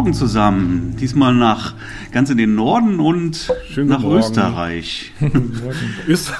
[0.00, 0.96] Morgen zusammen.
[0.98, 1.74] Diesmal nach
[2.10, 4.16] ganz in den Norden und Schönen nach Morgen.
[4.16, 5.12] Österreich.
[6.08, 6.38] Öster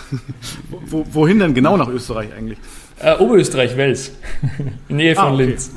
[0.87, 2.59] Wo, wohin denn genau nach Österreich eigentlich?
[3.01, 4.13] Äh, Oberösterreich, Wels.
[4.89, 5.45] In Nähe von ah, okay.
[5.45, 5.73] Linz.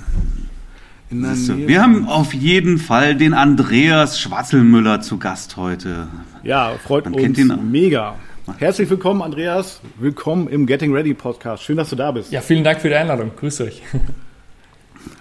[1.09, 6.07] Wir haben auf jeden Fall den Andreas Schwatzelmüller zu Gast heute.
[6.41, 7.37] Ja, freut Man uns
[7.69, 8.15] mega.
[8.59, 9.81] Herzlich willkommen, Andreas.
[9.99, 11.63] Willkommen im Getting Ready Podcast.
[11.63, 12.31] Schön, dass du da bist.
[12.31, 13.31] Ja, vielen Dank für die Einladung.
[13.35, 13.81] Grüß euch.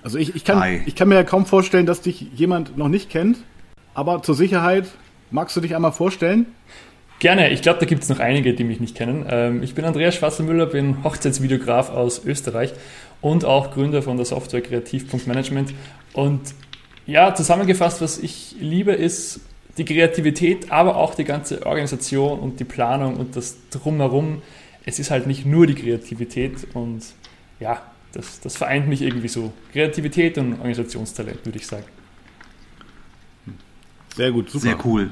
[0.02, 3.10] Also ich, ich, kann, ich kann mir ja kaum vorstellen, dass dich jemand noch nicht
[3.10, 3.38] kennt.
[3.94, 4.86] Aber zur Sicherheit,
[5.30, 6.46] magst du dich einmal vorstellen?
[7.18, 9.26] Gerne, ich glaube, da gibt es noch einige, die mich nicht kennen.
[9.28, 12.72] Ähm, ich bin Andreas Schwarzenmüller, bin Hochzeitsvideograf aus Österreich
[13.20, 15.72] und auch Gründer von der Software Kreativ.management.
[16.14, 16.40] Und
[17.06, 19.40] ja, zusammengefasst, was ich liebe, ist
[19.78, 24.42] die Kreativität, aber auch die ganze Organisation und die Planung und das Drumherum.
[24.84, 27.04] Es ist halt nicht nur die Kreativität und
[27.60, 29.52] ja, das, das vereint mich irgendwie so.
[29.72, 31.84] Kreativität und Organisationstalent, würde ich sagen.
[34.16, 34.62] Sehr gut, super.
[34.62, 35.10] Sehr cool.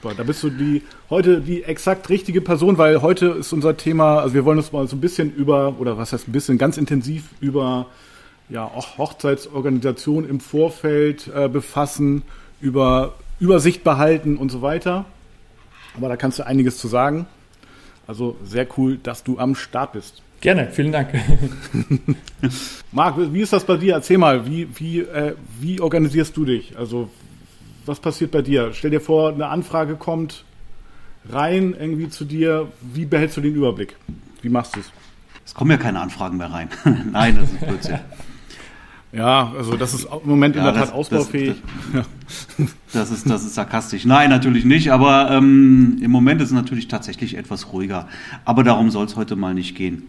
[0.00, 0.14] Super.
[0.14, 4.34] Da bist du die heute die exakt richtige Person, weil heute ist unser Thema, also
[4.34, 7.24] wir wollen uns mal so ein bisschen über, oder was heißt ein bisschen, ganz intensiv
[7.40, 7.86] über
[8.48, 12.22] ja, auch Hochzeitsorganisation im Vorfeld äh, befassen,
[12.60, 15.04] über Übersicht behalten und so weiter.
[15.96, 17.26] Aber da kannst du einiges zu sagen.
[18.06, 20.22] Also sehr cool, dass du am Start bist.
[20.40, 21.08] Gerne, vielen Dank.
[22.92, 23.94] Marc, wie ist das bei dir?
[23.94, 26.78] Erzähl mal, wie, wie, äh, wie organisierst du dich?
[26.78, 27.10] Also,
[27.86, 28.70] was passiert bei dir?
[28.72, 30.44] Stell dir vor, eine Anfrage kommt
[31.28, 32.68] rein irgendwie zu dir.
[32.80, 33.96] Wie behältst du den Überblick?
[34.40, 34.92] Wie machst du es?
[35.44, 36.68] Es kommen ja keine Anfragen mehr rein.
[37.12, 37.98] Nein, das ist Blödsinn.
[39.10, 41.56] Ja, also das ist im Moment ja, in der Tat ausbaufähig.
[41.92, 42.06] Das,
[42.58, 44.04] das, das, ist, das ist sarkastisch.
[44.04, 48.06] Nein, natürlich nicht, aber ähm, im Moment ist es natürlich tatsächlich etwas ruhiger.
[48.44, 50.02] Aber darum soll es heute mal nicht gehen.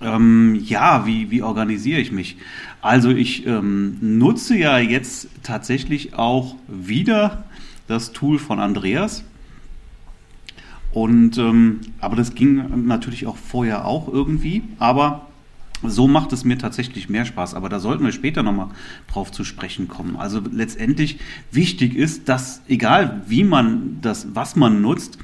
[0.00, 2.36] Ähm, ja, wie, wie organisiere ich mich?
[2.80, 7.44] Also ich ähm, nutze ja jetzt tatsächlich auch wieder
[7.86, 9.24] das Tool von Andreas.
[10.92, 14.62] Und ähm, aber das ging natürlich auch vorher auch irgendwie.
[14.78, 15.26] Aber
[15.82, 18.68] so macht es mir tatsächlich mehr Spaß, aber da sollten wir später nochmal
[19.10, 20.16] drauf zu sprechen kommen.
[20.16, 21.18] Also letztendlich
[21.52, 25.18] wichtig ist, dass egal wie man das, was man nutzt,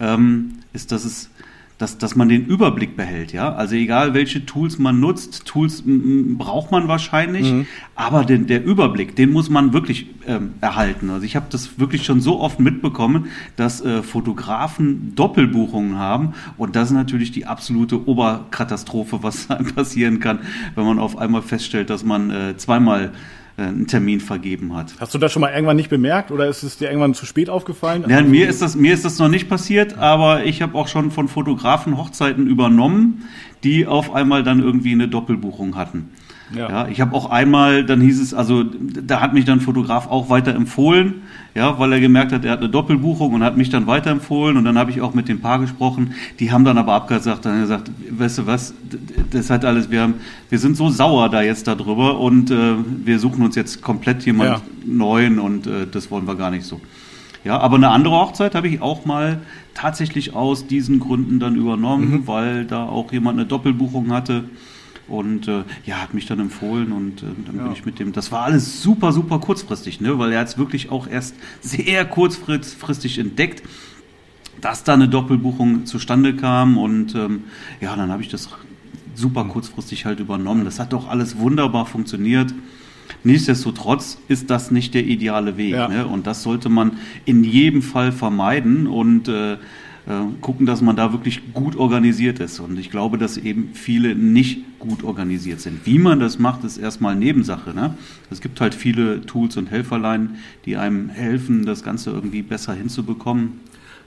[0.00, 1.30] ähm, ist, dass es
[1.78, 3.52] dass, dass man den Überblick behält, ja.
[3.54, 7.66] Also egal welche Tools man nutzt, Tools braucht man wahrscheinlich, mhm.
[7.94, 11.10] aber den, der Überblick, den muss man wirklich ähm, erhalten.
[11.10, 16.76] Also ich habe das wirklich schon so oft mitbekommen, dass äh, Fotografen Doppelbuchungen haben und
[16.76, 20.40] das ist natürlich die absolute Oberkatastrophe, was passieren kann,
[20.74, 23.12] wenn man auf einmal feststellt, dass man äh, zweimal
[23.56, 24.94] einen Termin vergeben hat.
[24.98, 27.50] Hast du das schon mal irgendwann nicht bemerkt oder ist es dir irgendwann zu spät
[27.50, 28.04] aufgefallen?
[28.08, 31.10] Ja, mir ist das mir ist das noch nicht passiert, aber ich habe auch schon
[31.10, 33.24] von Fotografen Hochzeiten übernommen,
[33.62, 36.10] die auf einmal dann irgendwie eine Doppelbuchung hatten.
[36.56, 36.68] Ja.
[36.68, 40.30] ja ich habe auch einmal, dann hieß es, also da hat mich dann Fotograf auch
[40.30, 41.22] weiter empfohlen,
[41.54, 44.64] ja, weil er gemerkt hat, er hat eine Doppelbuchung und hat mich dann weiterempfohlen und
[44.64, 46.14] dann habe ich auch mit dem Paar gesprochen.
[46.40, 48.74] Die haben dann aber abgesagt, dann gesagt, weißt du was,
[49.30, 50.14] das hat alles, wir haben,
[50.48, 52.74] wir sind so sauer da jetzt darüber und äh,
[53.04, 54.62] wir suchen uns jetzt komplett jemand ja.
[54.86, 56.80] neuen und äh, das wollen wir gar nicht so.
[57.44, 59.40] Ja, aber eine andere Hochzeit habe ich auch mal
[59.74, 62.26] tatsächlich aus diesen Gründen dann übernommen, mhm.
[62.26, 64.44] weil da auch jemand eine Doppelbuchung hatte.
[65.08, 67.62] Und äh, ja, hat mich dann empfohlen und äh, dann ja.
[67.64, 68.12] bin ich mit dem.
[68.12, 70.18] Das war alles super, super kurzfristig, ne?
[70.18, 73.62] weil er hat es wirklich auch erst sehr kurzfristig entdeckt,
[74.60, 76.78] dass da eine Doppelbuchung zustande kam.
[76.78, 77.44] Und ähm,
[77.80, 78.48] ja, dann habe ich das
[79.14, 80.64] super kurzfristig halt übernommen.
[80.64, 82.54] Das hat doch alles wunderbar funktioniert.
[83.24, 85.72] Nichtsdestotrotz ist das nicht der ideale Weg.
[85.72, 85.88] Ja.
[85.88, 86.06] Ne?
[86.06, 88.86] Und das sollte man in jedem Fall vermeiden.
[88.86, 89.58] Und äh,
[90.40, 92.58] gucken, dass man da wirklich gut organisiert ist.
[92.58, 95.86] Und ich glaube, dass eben viele nicht gut organisiert sind.
[95.86, 97.72] Wie man das macht, ist erstmal Nebensache.
[97.72, 97.94] Ne?
[98.30, 103.60] Es gibt halt viele Tools und Helferlein, die einem helfen, das Ganze irgendwie besser hinzubekommen.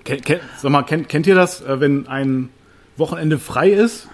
[0.03, 2.49] Ken, sag mal, kennt, kennt ihr das, äh, wenn ein
[2.97, 4.07] Wochenende frei ist?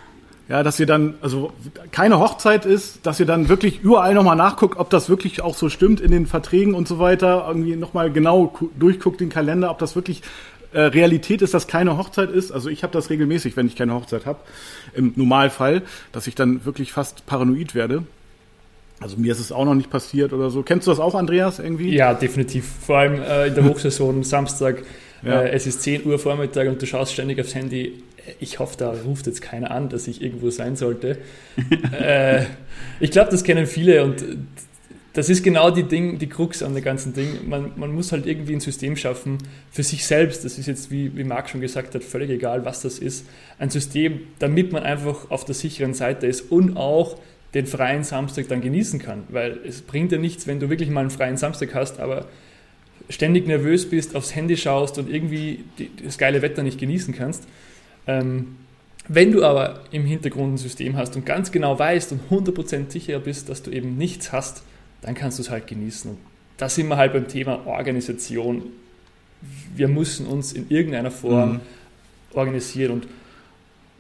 [0.51, 1.54] Ja, dass ihr dann, also
[1.92, 5.69] keine Hochzeit ist, dass ihr dann wirklich überall nochmal nachguckt, ob das wirklich auch so
[5.69, 7.45] stimmt in den Verträgen und so weiter.
[7.48, 10.24] Irgendwie nochmal genau durchguckt den Kalender, ob das wirklich
[10.73, 12.51] äh, Realität ist, dass keine Hochzeit ist.
[12.51, 14.39] Also ich habe das regelmäßig, wenn ich keine Hochzeit habe,
[14.94, 15.81] im Normalfall,
[16.12, 18.03] dass ich dann wirklich fast paranoid werde.
[19.01, 20.62] Also mir ist es auch noch nicht passiert oder so.
[20.62, 21.95] Kennst du das auch, Andreas, irgendwie?
[21.95, 22.65] Ja, definitiv.
[22.85, 24.83] Vor allem äh, in der Hochsaison, Samstag,
[25.23, 25.41] ja.
[25.41, 28.03] äh, es ist 10 Uhr Vormittag und du schaust ständig aufs Handy.
[28.39, 31.18] Ich hoffe, da ruft jetzt keiner an, dass ich irgendwo sein sollte.
[32.00, 32.44] äh,
[33.00, 34.23] ich glaube, das kennen viele und
[35.13, 37.50] das ist genau die Ding, die Krux an der ganzen Ding.
[37.50, 40.46] Man, man muss halt irgendwie ein System schaffen für sich selbst.
[40.46, 43.25] Das ist jetzt, wie, wie Marc schon gesagt hat, völlig egal, was das ist.
[43.60, 47.18] Ein System, damit man einfach auf der sicheren Seite ist und auch
[47.54, 49.24] den freien Samstag dann genießen kann.
[49.28, 52.28] Weil es bringt ja nichts, wenn du wirklich mal einen freien Samstag hast, aber
[53.10, 55.66] ständig nervös bist, aufs Handy schaust und irgendwie
[56.04, 57.44] das geile Wetter nicht genießen kannst.
[58.07, 58.56] Ähm,
[59.10, 63.19] wenn du aber im Hintergrund ein System hast und ganz genau weißt und 100% sicher
[63.19, 64.64] bist, dass du eben nichts hast,
[65.01, 66.12] dann kannst du es halt genießen.
[66.12, 66.18] Und
[66.57, 68.63] da sind wir halt beim Thema Organisation.
[69.75, 71.59] Wir müssen uns in irgendeiner Form mhm.
[72.33, 72.92] organisieren.
[72.92, 73.07] Und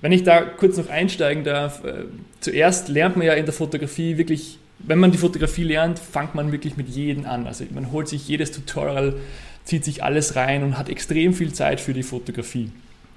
[0.01, 2.05] wenn ich da kurz noch einsteigen darf, äh,
[2.39, 6.51] zuerst lernt man ja in der Fotografie wirklich, wenn man die Fotografie lernt, fängt man
[6.51, 7.47] wirklich mit jedem an.
[7.47, 9.15] Also man holt sich jedes Tutorial,
[9.63, 12.71] zieht sich alles rein und hat extrem viel Zeit für die Fotografie.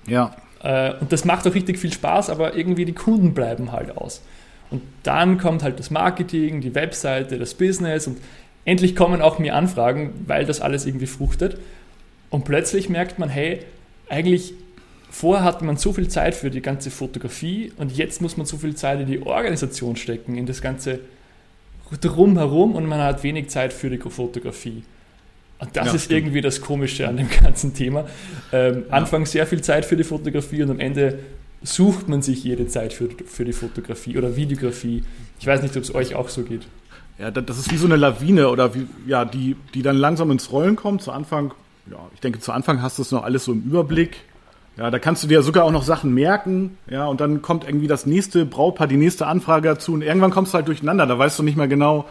[0.06, 0.36] Ja.
[0.62, 4.22] Äh, und das macht auch richtig viel Spaß, aber irgendwie die Kunden bleiben halt aus.
[4.74, 8.18] Und dann kommt halt das Marketing, die Webseite, das Business und
[8.64, 11.58] endlich kommen auch mir Anfragen, weil das alles irgendwie fruchtet.
[12.30, 13.60] Und plötzlich merkt man, hey,
[14.08, 14.54] eigentlich
[15.14, 18.56] Vorher hatte man so viel Zeit für die ganze Fotografie und jetzt muss man so
[18.56, 20.98] viel Zeit in die Organisation stecken, in das ganze
[22.00, 24.82] drumherum und man hat wenig Zeit für die Fotografie.
[25.60, 26.18] Und das ja, ist stimmt.
[26.18, 28.08] irgendwie das Komische an dem ganzen Thema.
[28.52, 28.92] Ähm, ja.
[28.92, 31.20] Anfangs sehr viel Zeit für die Fotografie und am Ende
[31.64, 35.02] sucht man sich jede Zeit für, für die Fotografie oder Videografie.
[35.40, 36.62] Ich weiß nicht, ob es euch auch so geht.
[37.18, 40.52] Ja, das ist wie so eine Lawine oder wie, ja, die, die dann langsam ins
[40.52, 41.02] Rollen kommt.
[41.02, 41.52] Zu Anfang,
[41.90, 44.18] ja, ich denke, zu Anfang hast du es noch alles so im Überblick
[44.76, 47.86] ja, da kannst du dir sogar auch noch Sachen merken, ja, und dann kommt irgendwie
[47.86, 51.06] das nächste Brautpaar, die nächste Anfrage dazu und irgendwann kommst du halt durcheinander.
[51.06, 52.06] Da weißt du nicht mehr genau,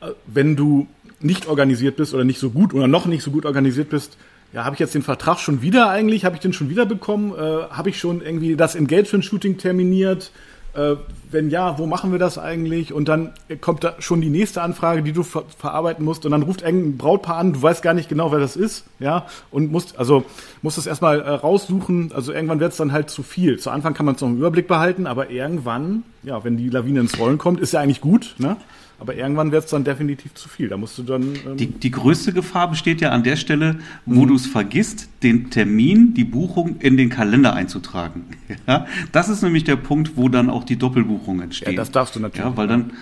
[0.00, 0.86] äh, wenn du
[1.20, 4.18] nicht organisiert bist oder nicht so gut oder noch nicht so gut organisiert bist,
[4.52, 6.24] ja, habe ich jetzt den Vertrag schon wieder eigentlich?
[6.24, 7.32] Habe ich den schon wieder bekommen?
[7.32, 10.30] Äh, habe ich schon irgendwie das Engagement-Shooting terminiert?
[10.74, 10.96] Äh,
[11.30, 12.92] wenn ja, wo machen wir das eigentlich?
[12.92, 16.24] Und dann kommt da schon die nächste Anfrage, die du ver verarbeiten musst.
[16.24, 19.26] Und dann ruft irgendein Brautpaar an, du weißt gar nicht genau, wer das ist, ja,
[19.50, 20.24] und musst, also
[20.62, 22.12] musst es erstmal äh, raussuchen.
[22.14, 23.58] Also irgendwann wird es dann halt zu viel.
[23.58, 27.00] Zu Anfang kann man es noch im Überblick behalten, aber irgendwann, ja, wenn die Lawine
[27.00, 28.56] ins Rollen kommt, ist ja eigentlich gut, ne?
[29.02, 30.68] Aber irgendwann wird es dann definitiv zu viel.
[30.68, 31.34] Da musst du dann.
[31.44, 34.28] Ähm die, die größte Gefahr besteht ja an der Stelle, wo mhm.
[34.28, 38.24] du es vergisst, den Termin, die Buchung in den Kalender einzutragen.
[38.68, 38.86] Ja?
[39.10, 41.68] Das ist nämlich der Punkt, wo dann auch die Doppelbuchung entsteht.
[41.68, 42.44] Ja, das darfst du natürlich.
[42.44, 42.92] Ja, weil dann.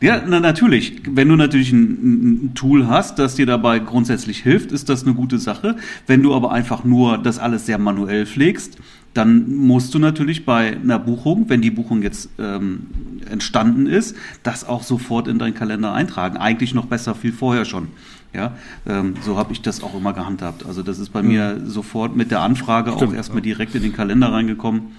[0.00, 1.02] Ja, na, natürlich.
[1.08, 5.14] Wenn du natürlich ein, ein, Tool hast, das dir dabei grundsätzlich hilft, ist das eine
[5.14, 5.76] gute Sache.
[6.06, 8.78] Wenn du aber einfach nur das alles sehr manuell pflegst,
[9.14, 12.86] dann musst du natürlich bei einer Buchung, wenn die Buchung jetzt ähm,
[13.28, 16.36] entstanden ist, das auch sofort in deinen Kalender eintragen.
[16.36, 17.88] Eigentlich noch besser viel vorher schon.
[18.34, 18.52] Ja,
[18.86, 20.66] ähm, so habe ich das auch immer gehandhabt.
[20.66, 21.28] Also das ist bei mhm.
[21.28, 23.44] mir sofort mit der Anfrage Stimmt, auch erstmal ja.
[23.44, 24.92] direkt in den Kalender reingekommen.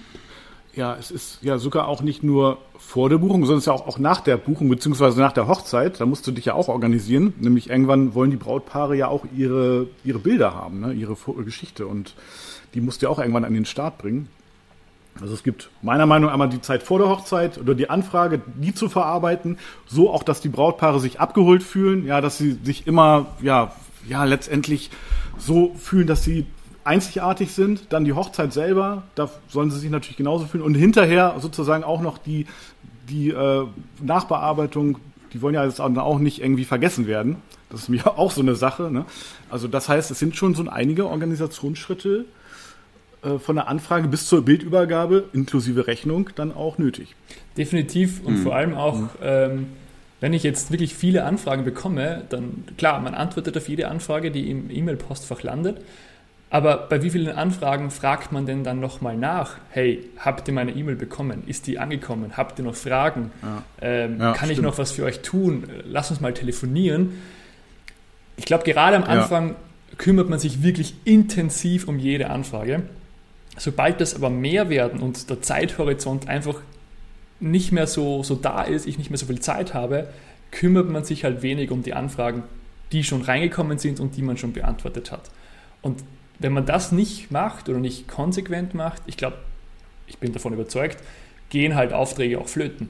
[0.74, 3.72] Ja, es ist ja sogar auch nicht nur vor der Buchung, sondern es ist ja
[3.72, 6.00] auch, auch nach der Buchung beziehungsweise nach der Hochzeit.
[6.00, 7.34] Da musst du dich ja auch organisieren.
[7.40, 10.92] Nämlich irgendwann wollen die Brautpaare ja auch ihre, ihre Bilder haben, ne?
[10.92, 11.86] ihre Geschichte.
[11.86, 12.14] Und
[12.74, 14.28] die musst du ja auch irgendwann an den Start bringen.
[15.20, 18.40] Also es gibt meiner Meinung nach einmal die Zeit vor der Hochzeit oder die Anfrage,
[18.56, 22.86] die zu verarbeiten, so auch, dass die Brautpaare sich abgeholt fühlen, ja, dass sie sich
[22.86, 23.72] immer, ja,
[24.08, 24.90] ja, letztendlich
[25.36, 26.46] so fühlen, dass sie
[26.84, 27.92] einzigartig sind.
[27.92, 30.64] Dann die Hochzeit selber, da sollen sie sich natürlich genauso fühlen.
[30.64, 32.46] Und hinterher sozusagen auch noch die,
[33.08, 33.66] die äh,
[34.00, 34.98] Nachbearbeitung,
[35.32, 37.36] die wollen ja jetzt auch nicht irgendwie vergessen werden.
[37.70, 38.90] Das ist mir auch so eine Sache.
[38.90, 39.04] Ne?
[39.48, 42.26] Also das heißt, es sind schon so einige Organisationsschritte,
[43.22, 47.14] äh, von der Anfrage bis zur Bildübergabe inklusive Rechnung dann auch nötig.
[47.56, 48.42] Definitiv und mhm.
[48.42, 49.08] vor allem auch, mhm.
[49.22, 49.66] ähm,
[50.20, 54.50] wenn ich jetzt wirklich viele Anfragen bekomme, dann klar, man antwortet auf jede Anfrage, die
[54.50, 55.78] im E-Mail-Postfach landet.
[56.52, 59.56] Aber bei wie vielen Anfragen fragt man denn dann nochmal nach?
[59.70, 61.44] Hey, habt ihr meine E-Mail bekommen?
[61.46, 62.36] Ist die angekommen?
[62.36, 63.30] Habt ihr noch Fragen?
[63.40, 63.62] Ja.
[63.80, 64.52] Ähm, ja, kann stimmt.
[64.52, 65.64] ich noch was für euch tun?
[65.84, 67.14] Lass uns mal telefonieren.
[68.36, 69.54] Ich glaube, gerade am Anfang ja.
[69.96, 72.82] kümmert man sich wirklich intensiv um jede Anfrage.
[73.56, 76.56] Sobald das aber mehr werden und der Zeithorizont einfach
[77.38, 80.08] nicht mehr so, so da ist, ich nicht mehr so viel Zeit habe,
[80.50, 82.42] kümmert man sich halt wenig um die Anfragen,
[82.90, 85.30] die schon reingekommen sind und die man schon beantwortet hat.
[85.80, 86.02] Und
[86.40, 89.36] wenn man das nicht macht oder nicht konsequent macht, ich glaube,
[90.08, 90.98] ich bin davon überzeugt,
[91.50, 92.88] gehen halt Aufträge auch flöten.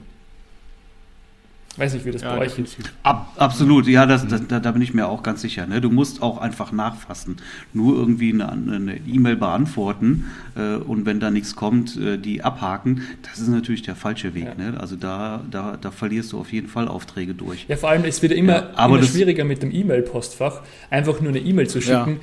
[1.77, 2.77] Weiß nicht, wie das ja, bei euch ist.
[3.05, 5.67] Ab, absolut, ja, das, das, da, da, bin ich mir auch ganz sicher.
[5.67, 5.81] Ne?
[5.81, 7.37] Du musst auch einfach nachfassen.
[7.73, 10.27] Nur irgendwie eine E-Mail beantworten
[10.57, 14.47] äh, und wenn da nichts kommt, äh, die abhaken, das ist natürlich der falsche Weg.
[14.47, 14.55] Ja.
[14.73, 14.81] Ne?
[14.81, 17.67] Also da, da, da verlierst du auf jeden Fall Aufträge durch.
[17.69, 21.41] Ja, vor allem, es wird immer, ja, immer schwieriger mit dem E-Mail-Postfach, einfach nur eine
[21.41, 22.19] E-Mail zu schicken.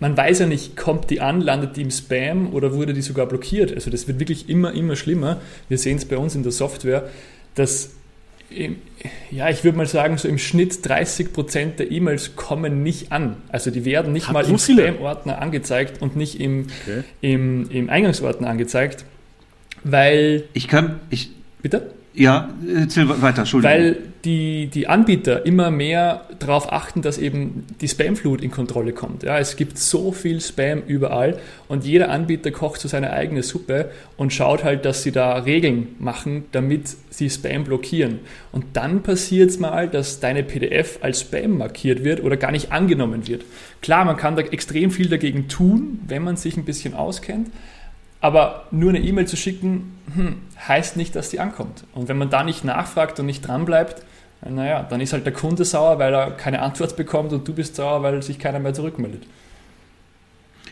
[0.00, 3.26] Man weiß ja nicht, kommt die an, landet die im Spam oder wurde die sogar
[3.26, 3.72] blockiert.
[3.72, 5.40] Also das wird wirklich immer, immer schlimmer.
[5.68, 7.08] Wir sehen es bei uns in der Software,
[7.54, 7.90] dass
[9.30, 13.36] ja, ich würde mal sagen, so im Schnitt 30 Prozent der E-Mails kommen nicht an.
[13.48, 17.04] Also die werden nicht Hat mal im Spam-Ordner angezeigt und nicht im, okay.
[17.20, 19.04] im, im Eingangsordner angezeigt,
[19.84, 20.44] weil.
[20.52, 21.30] Ich kann, ich.
[21.62, 21.92] Bitte?
[22.12, 23.76] Ja, erzähl weiter, Entschuldigung.
[23.76, 29.22] Weil die, die Anbieter immer mehr darauf achten, dass eben die Spamflut in Kontrolle kommt.
[29.22, 31.38] Ja, es gibt so viel Spam überall
[31.68, 35.94] und jeder Anbieter kocht so seine eigene Suppe und schaut halt, dass sie da Regeln
[35.98, 38.18] machen, damit sie Spam blockieren.
[38.50, 42.72] Und dann passiert es mal, dass deine PDF als Spam markiert wird oder gar nicht
[42.72, 43.44] angenommen wird.
[43.82, 47.48] Klar, man kann da extrem viel dagegen tun, wenn man sich ein bisschen auskennt.
[48.20, 50.36] Aber nur eine E-Mail zu schicken, hm,
[50.68, 51.84] heißt nicht, dass die ankommt.
[51.94, 54.02] Und wenn man da nicht nachfragt und nicht dranbleibt,
[54.48, 57.76] naja, dann ist halt der Kunde sauer, weil er keine Antwort bekommt und du bist
[57.76, 59.22] sauer, weil sich keiner mehr zurückmeldet.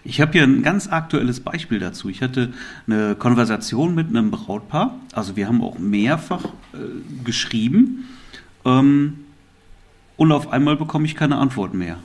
[0.05, 2.09] Ich habe hier ein ganz aktuelles Beispiel dazu.
[2.09, 2.53] Ich hatte
[2.87, 4.95] eine Konversation mit einem Brautpaar.
[5.13, 6.79] Also wir haben auch mehrfach äh,
[7.25, 8.09] geschrieben.
[8.65, 9.25] Ähm,
[10.17, 11.99] und auf einmal bekomme ich keine Antwort mehr.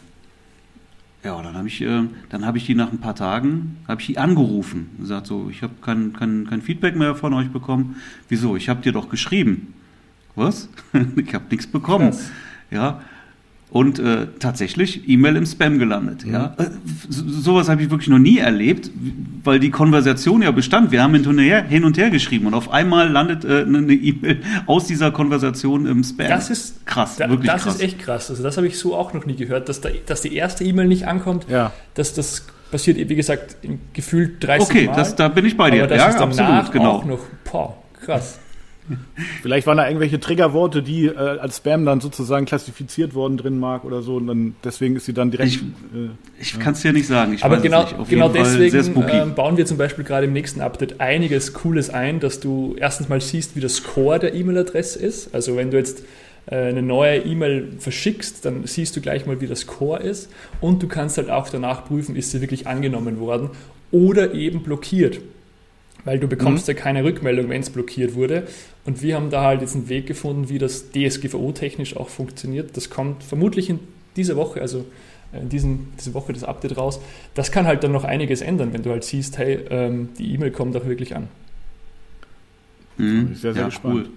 [1.23, 4.07] Ja, dann habe ich, äh, dann habe ich die nach ein paar Tagen, habe ich
[4.07, 4.89] die angerufen.
[4.99, 7.95] Gesagt so, ich habe kein, kein, kein Feedback mehr von euch bekommen.
[8.27, 8.57] Wieso?
[8.57, 9.73] Ich habe dir doch geschrieben.
[10.35, 10.67] Was?
[11.15, 12.09] ich habe nichts bekommen.
[12.11, 12.31] Krass.
[12.71, 13.01] Ja,
[13.73, 16.27] und äh, tatsächlich E-Mail im Spam gelandet.
[16.27, 16.33] Mhm.
[16.33, 16.53] Ja?
[16.59, 16.65] Äh,
[17.09, 18.91] so, sowas habe ich wirklich noch nie erlebt,
[19.43, 20.91] weil die Konversation ja bestand.
[20.91, 23.91] Wir haben hin und her, hin und her geschrieben und auf einmal landet äh, eine
[23.91, 26.27] E-Mail aus dieser Konversation im Spam.
[26.27, 27.73] Das ist krass, da, wirklich das krass.
[27.73, 28.29] Das ist echt krass.
[28.29, 30.87] Also das habe ich so auch noch nie gehört, dass, da, dass die erste E-Mail
[30.87, 31.47] nicht ankommt.
[31.49, 31.73] Ja.
[31.95, 33.57] Dass das passiert, wie gesagt,
[33.93, 35.01] gefühlt 30 okay, Mal.
[35.01, 35.85] Okay, da bin ich bei dir.
[35.85, 36.91] Aber das ja, ist absolut, genau.
[36.91, 37.75] auch noch, boah,
[38.05, 38.37] krass.
[39.41, 43.85] Vielleicht waren da irgendwelche Triggerworte, die äh, als Spam dann sozusagen klassifiziert worden drin mag
[43.85, 44.15] oder so.
[44.17, 45.51] Und dann deswegen ist sie dann direkt.
[45.51, 46.09] Ich, äh,
[46.39, 47.37] ich kann es dir nicht sagen.
[47.41, 51.89] Aber genau, genau deswegen äh, bauen wir zum Beispiel gerade im nächsten Update einiges Cooles
[51.89, 55.33] ein, dass du erstens mal siehst, wie das Score der E-Mail-Adresse ist.
[55.33, 56.03] Also wenn du jetzt
[56.45, 60.83] äh, eine neue E-Mail verschickst, dann siehst du gleich mal, wie das Core ist und
[60.83, 63.49] du kannst halt auch danach prüfen, ist sie wirklich angenommen worden
[63.91, 65.19] oder eben blockiert
[66.05, 66.75] weil du bekommst mhm.
[66.75, 68.47] ja keine Rückmeldung, wenn es blockiert wurde.
[68.85, 72.75] Und wir haben da halt jetzt einen Weg gefunden, wie das DSGVO-technisch auch funktioniert.
[72.75, 73.79] Das kommt vermutlich in
[74.15, 74.85] dieser Woche, also
[75.31, 76.99] äh, in diesen, diese Woche das Update raus.
[77.33, 80.51] Das kann halt dann noch einiges ändern, wenn du halt siehst, hey, ähm, die E-Mail
[80.51, 81.27] kommt auch wirklich an.
[82.97, 83.35] Mhm.
[83.35, 83.95] Sehr, sehr ja, gespannt.
[83.95, 84.09] Cool.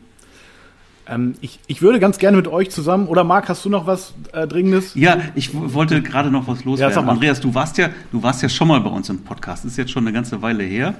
[1.08, 4.14] Ähm, ich, ich würde ganz gerne mit euch zusammen, oder Marc, hast du noch was
[4.32, 4.94] äh, Dringendes?
[4.96, 7.06] Ja, ich wollte gerade noch was loswerden.
[7.06, 9.64] Ja, Andreas, du warst ja, du warst ja schon mal bei uns im Podcast.
[9.64, 10.96] Das ist jetzt schon eine ganze Weile her.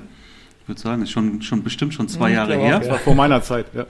[0.67, 2.81] Ich würde sagen, ist schon, schon bestimmt schon zwei ja, Jahre her.
[2.81, 3.87] Das war vor meiner Zeit, ja.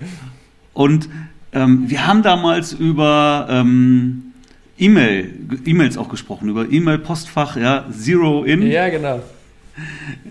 [0.75, 1.09] Und
[1.55, 4.35] ähm, wir haben damals über ähm,
[4.77, 5.33] E-Mail,
[5.65, 8.61] E-Mails auch gesprochen, über E-Mail-Postfach, ja, Zero In.
[8.61, 9.23] Ja, genau.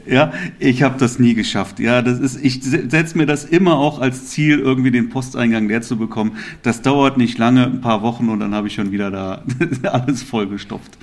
[0.05, 1.79] Ja, ich habe das nie geschafft.
[1.79, 5.81] Ja, das ist, ich setze mir das immer auch als Ziel, irgendwie den Posteingang leer
[5.81, 6.37] zu bekommen.
[6.61, 9.43] Das dauert nicht lange, ein paar Wochen und dann habe ich schon wieder da
[9.91, 10.95] alles vollgestopft.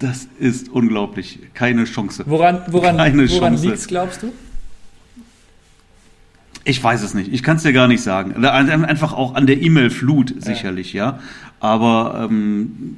[0.00, 1.38] Das ist unglaublich.
[1.54, 2.24] Keine Chance.
[2.26, 4.32] Woran, woran, woran liegt es, glaubst du?
[6.64, 7.32] Ich weiß es nicht.
[7.32, 8.44] Ich kann es dir gar nicht sagen.
[8.44, 11.04] Einfach auch an der E-Mail-Flut sicherlich, ja.
[11.04, 11.20] ja.
[11.60, 12.96] Aber ähm,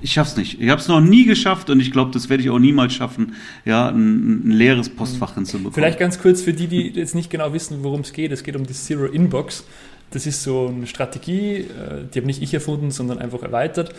[0.00, 0.60] ich schaff's nicht.
[0.60, 3.34] Ich habe es noch nie geschafft und ich glaube, das werde ich auch niemals schaffen,
[3.64, 5.40] ja, ein, ein leeres Postfach mhm.
[5.40, 5.74] hinzubekommen.
[5.74, 8.32] Vielleicht ganz kurz für die, die jetzt nicht genau wissen, worum es geht.
[8.32, 9.64] Es geht um die Zero Inbox.
[10.10, 13.94] Das ist so eine Strategie, äh, die habe nicht ich erfunden, sondern einfach erweitert.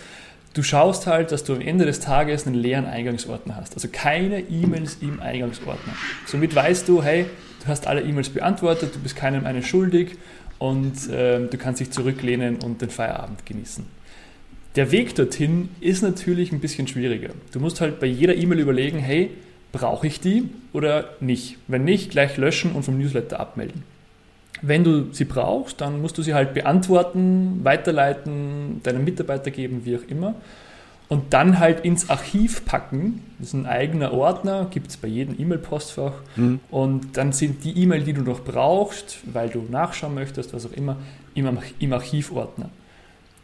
[0.53, 3.75] Du schaust halt, dass du am Ende des Tages einen leeren Eingangsordner hast.
[3.75, 5.93] Also keine E-Mails im Eingangsordner.
[6.25, 7.25] Somit weißt du, hey,
[7.67, 10.17] hast alle E-Mails beantwortet, du bist keinem eine schuldig
[10.59, 13.85] und äh, du kannst dich zurücklehnen und den Feierabend genießen.
[14.75, 17.29] Der Weg dorthin ist natürlich ein bisschen schwieriger.
[17.51, 19.31] Du musst halt bei jeder E-Mail überlegen, hey,
[19.71, 21.57] brauche ich die oder nicht?
[21.67, 23.83] Wenn nicht, gleich löschen und vom Newsletter abmelden.
[24.61, 29.97] Wenn du sie brauchst, dann musst du sie halt beantworten, weiterleiten, deinem Mitarbeiter geben, wie
[29.97, 30.35] auch immer
[31.09, 33.23] und dann halt ins Archiv packen.
[33.39, 36.13] Das ist ein eigener Ordner, gibt es bei jedem E-Mail-Postfach.
[36.35, 36.59] Mhm.
[36.69, 40.73] Und dann sind die E-Mail, die du noch brauchst, weil du nachschauen möchtest, was auch
[40.73, 40.97] immer,
[41.33, 42.69] im, im Archivordner.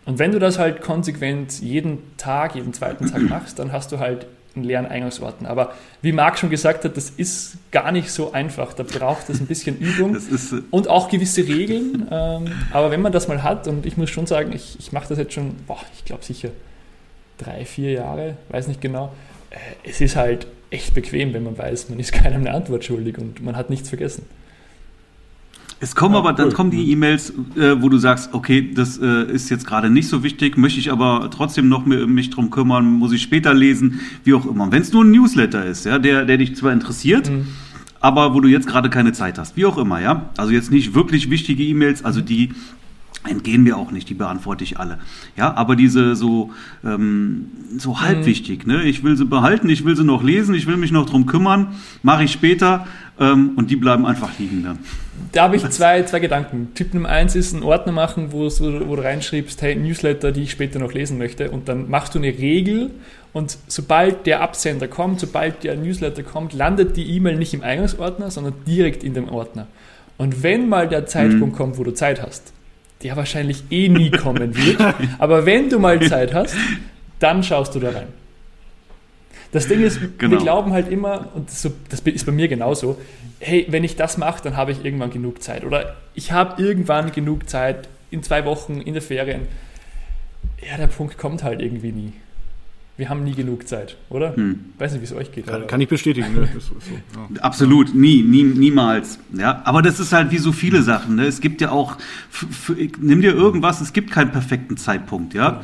[0.05, 3.99] Und wenn du das halt konsequent jeden Tag, jeden zweiten Tag machst, dann hast du
[3.99, 5.49] halt einen leeren Eingangsordner.
[5.49, 8.73] Aber wie Marc schon gesagt hat, das ist gar nicht so einfach.
[8.73, 12.07] Da braucht es ein bisschen Übung ist, äh und auch gewisse Regeln.
[12.11, 15.07] Ähm, aber wenn man das mal hat, und ich muss schon sagen, ich, ich mache
[15.07, 16.49] das jetzt schon, boah, ich glaube sicher
[17.43, 19.13] drei, vier Jahre, weiß nicht genau.
[19.49, 23.17] Äh, es ist halt echt bequem, wenn man weiß, man ist keinem eine Antwort schuldig
[23.17, 24.23] und man hat nichts vergessen.
[25.79, 29.29] Es kommen ja, aber, dann kommen die E-Mails, äh, wo du sagst, okay, das äh,
[29.29, 32.85] ist jetzt gerade nicht so wichtig, möchte ich aber trotzdem noch mich, mich drum kümmern,
[32.85, 34.71] muss ich später lesen, wie auch immer.
[34.71, 37.47] Wenn es nur ein Newsletter ist, ja, der, der dich zwar interessiert, mhm.
[37.99, 40.29] aber wo du jetzt gerade keine Zeit hast, wie auch immer, ja.
[40.37, 42.53] Also jetzt nicht wirklich wichtige E-Mails, also die
[43.27, 44.99] entgehen mir auch nicht, die beantworte ich alle.
[45.37, 46.51] Ja, aber diese so,
[46.83, 48.25] ähm, so mhm.
[48.25, 48.83] wichtig, ne?
[48.83, 51.75] Ich will sie behalten, ich will sie noch lesen, ich will mich noch drum kümmern,
[52.01, 52.87] mache ich später
[53.19, 54.79] ähm, und die bleiben einfach liegen dann.
[55.31, 56.69] Da habe ich zwei, zwei Gedanken.
[56.75, 60.51] Typ Nummer eins ist einen Ordner machen, wo, wo du reinschreibst, hey, Newsletter, die ich
[60.51, 61.51] später noch lesen möchte.
[61.51, 62.91] Und dann machst du eine Regel
[63.33, 68.29] und sobald der Absender kommt, sobald der Newsletter kommt, landet die E-Mail nicht im Eingangsordner,
[68.29, 69.67] sondern direkt in dem Ordner.
[70.17, 71.57] Und wenn mal der Zeitpunkt mhm.
[71.57, 72.53] kommt, wo du Zeit hast,
[73.03, 74.79] der wahrscheinlich eh nie kommen wird,
[75.19, 76.55] aber wenn du mal Zeit hast,
[77.19, 78.07] dann schaust du da rein.
[79.51, 80.31] Das Ding ist, genau.
[80.31, 81.63] wir glauben halt immer, und das
[82.05, 82.97] ist bei mir genauso,
[83.39, 85.63] hey, wenn ich das mache, dann habe ich irgendwann genug Zeit.
[85.63, 89.41] Oder ich habe irgendwann genug Zeit in zwei Wochen in der Ferien.
[90.67, 92.13] Ja, der Punkt kommt halt irgendwie nie.
[92.95, 94.35] Wir haben nie genug Zeit, oder?
[94.35, 94.65] Hm.
[94.77, 95.47] Weiß nicht, wie es euch geht.
[95.47, 96.33] Kann, kann ich bestätigen.
[96.33, 96.47] Ne?
[96.59, 97.41] So, ja.
[97.41, 99.17] Absolut, nie, nie, niemals.
[99.33, 101.15] Ja, aber das ist halt wie so viele Sachen.
[101.15, 101.25] Ne?
[101.25, 101.97] Es gibt ja auch,
[102.99, 105.63] nimm dir irgendwas, es gibt keinen perfekten Zeitpunkt, ja.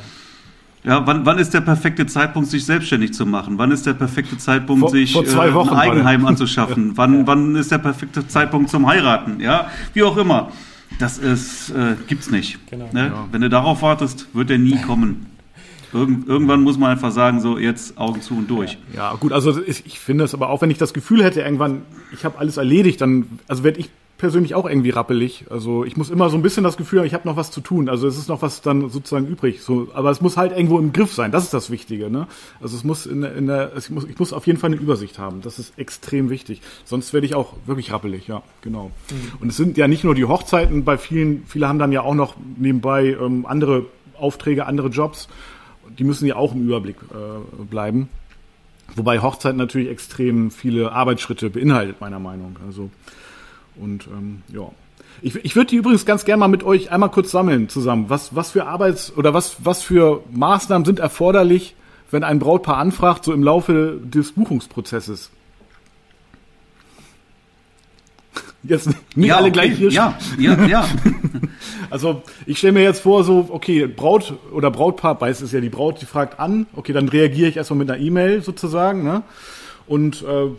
[0.84, 3.58] Ja, wann, wann ist der perfekte Zeitpunkt, sich selbstständig zu machen?
[3.58, 6.94] Wann ist der perfekte Zeitpunkt, vor, sich vor äh, ein Eigenheim anzuschaffen?
[6.96, 9.40] wann, wann ist der perfekte Zeitpunkt zum Heiraten?
[9.40, 10.52] Ja, wie auch immer.
[10.98, 12.58] Das ist, äh, gibt's nicht.
[12.70, 12.90] Genau.
[12.92, 13.08] Ne?
[13.08, 13.28] Ja.
[13.32, 15.28] Wenn du darauf wartest, wird er nie kommen.
[15.94, 18.78] Irgend, irgendwann muss man einfach sagen, so jetzt Augen zu und durch.
[18.96, 21.82] Ja, gut, also ich, ich finde es aber auch, wenn ich das Gefühl hätte, irgendwann,
[22.14, 25.46] ich habe alles erledigt, dann, also werde ich persönlich auch irgendwie rappelig.
[25.50, 27.62] Also ich muss immer so ein bisschen das Gefühl haben, ich habe noch was zu
[27.62, 27.90] tun.
[27.90, 29.64] Also es ist noch was dann sozusagen übrig.
[29.64, 31.32] So, aber es muss halt irgendwo im Griff sein.
[31.32, 32.12] Das ist das Wichtige.
[32.12, 32.28] Ne?
[32.62, 35.18] Also es muss in, in der, ich muss, ich muss auf jeden Fall eine Übersicht
[35.18, 35.42] haben.
[35.42, 36.62] Das ist extrem wichtig.
[36.84, 38.28] Sonst werde ich auch wirklich rappelig.
[38.28, 38.92] Ja, genau.
[39.10, 39.32] Mhm.
[39.40, 40.84] Und es sind ja nicht nur die Hochzeiten.
[40.84, 43.86] Bei vielen, viele haben dann ja auch noch nebenbei ähm, andere
[44.18, 45.30] Aufträge, andere Jobs.
[45.98, 48.10] Die müssen ja auch im Überblick äh, bleiben.
[48.96, 52.58] Wobei Hochzeit natürlich extrem viele Arbeitsschritte beinhaltet, meiner Meinung.
[52.66, 52.90] Also
[53.76, 54.70] und ähm, ja.
[55.22, 58.06] Ich, ich würde die übrigens ganz gerne mal mit euch einmal kurz sammeln zusammen.
[58.10, 61.76] Was, was für Arbeits- oder was, was für Maßnahmen sind erforderlich,
[62.12, 65.30] wenn ein Brautpaar anfragt, so im Laufe des Buchungsprozesses?
[68.64, 69.54] Jetzt nicht ja, alle okay.
[69.54, 69.90] gleich hier.
[69.90, 70.88] Ja, ja, ja.
[71.90, 75.70] also ich stelle mir jetzt vor, so, okay, Braut oder Brautpaar, weiß es ja die
[75.70, 79.24] Braut, die fragt an, okay, dann reagiere ich erstmal mit einer E-Mail sozusagen, ne?
[79.88, 80.50] Und äh,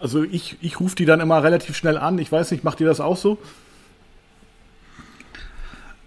[0.00, 2.18] also ich, ich rufe die dann immer relativ schnell an.
[2.18, 3.38] Ich weiß nicht, macht ihr das auch so?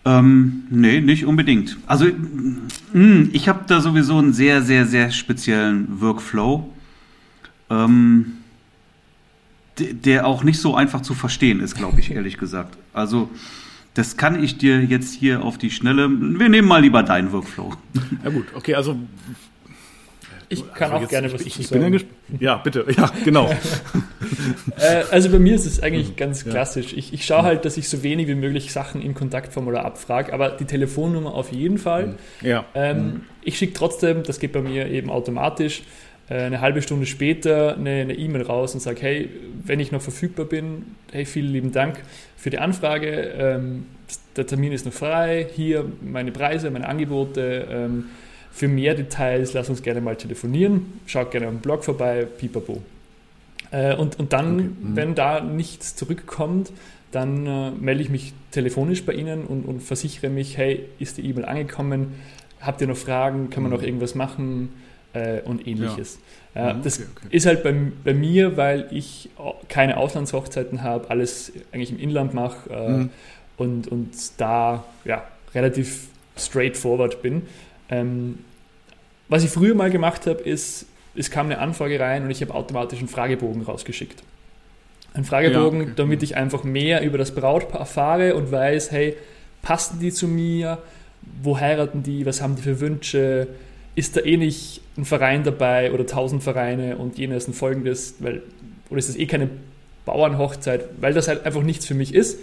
[0.06, 1.78] Ähm, nee, nicht unbedingt.
[1.86, 2.60] Also mh,
[2.94, 6.70] mm, ich habe da sowieso einen sehr, sehr, sehr speziellen Workflow,
[7.70, 8.39] ähm,
[9.80, 12.78] der auch nicht so einfach zu verstehen ist, glaube ich, ehrlich gesagt.
[12.94, 13.30] Also
[13.94, 16.10] das kann ich dir jetzt hier auf die Schnelle.
[16.10, 17.74] Wir nehmen mal lieber deinen Workflow.
[18.24, 18.96] Ja gut, okay, also
[20.52, 22.00] ich kann also auch jetzt, gerne was ich, ich bin ja,
[22.40, 23.52] ja, bitte, ja, genau.
[24.78, 26.94] äh, also bei mir ist es eigentlich ganz klassisch.
[26.94, 30.52] Ich, ich schaue halt, dass ich so wenig wie möglich Sachen im Kontaktformular abfrage, aber
[30.52, 32.16] die Telefonnummer auf jeden Fall.
[32.42, 32.66] Ja.
[32.74, 33.22] Ähm, mhm.
[33.44, 35.84] Ich schicke trotzdem, das geht bei mir eben automatisch,
[36.36, 39.30] eine halbe Stunde später eine E-Mail e raus und sage, hey,
[39.66, 42.02] wenn ich noch verfügbar bin, hey, vielen lieben Dank
[42.38, 43.34] für die Anfrage.
[43.38, 43.86] Ähm,
[44.36, 47.68] der Termin ist noch frei, hier meine Preise, meine Angebote.
[47.70, 48.06] Ähm,
[48.52, 51.00] für mehr Details lass uns gerne mal telefonieren.
[51.06, 52.82] Schaut gerne am Blog vorbei, pipapo.
[53.72, 54.64] Äh, und, und dann, okay.
[54.64, 54.96] mhm.
[54.96, 56.72] wenn da nichts zurückkommt,
[57.12, 61.26] dann äh, melde ich mich telefonisch bei Ihnen und, und versichere mich, hey, ist die
[61.28, 62.14] E-Mail angekommen?
[62.62, 63.50] Habt ihr noch Fragen?
[63.50, 63.78] Kann man mhm.
[63.78, 64.70] noch irgendwas machen?
[65.14, 66.20] Äh, und ähnliches.
[66.54, 66.74] Ja.
[66.74, 67.28] Mhm, das okay, okay.
[67.36, 69.30] ist halt bei, bei mir, weil ich
[69.68, 73.10] keine Auslandshochzeiten habe, alles eigentlich im Inland mache äh, mhm.
[73.58, 75.24] und, und da ja,
[75.56, 77.44] relativ straightforward bin.
[77.90, 78.40] Ähm,
[79.30, 82.54] was ich früher mal gemacht habe, ist, es kam eine Anfrage rein und ich habe
[82.54, 84.24] automatisch einen Fragebogen rausgeschickt.
[85.14, 85.94] Ein Fragebogen, ja, okay.
[85.96, 89.16] damit ich einfach mehr über das Brautpaar erfahre und weiß, hey,
[89.62, 90.80] passen die zu mir?
[91.42, 92.26] Wo heiraten die?
[92.26, 93.48] Was haben die für Wünsche?
[94.00, 98.44] Ist da eh nicht ein Verein dabei oder tausend Vereine und jenes ein folgendes, weil,
[98.90, 99.50] oder ist das eh keine
[100.06, 102.40] Bauernhochzeit, weil das halt einfach nichts für mich ist.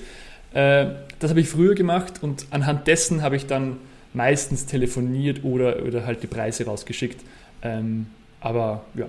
[0.53, 0.89] Äh,
[1.19, 3.79] das habe ich früher gemacht und anhand dessen habe ich dann
[4.13, 7.25] meistens telefoniert oder, oder halt die Preise rausgeschickt.
[7.63, 8.07] Ähm,
[8.41, 9.07] aber ja,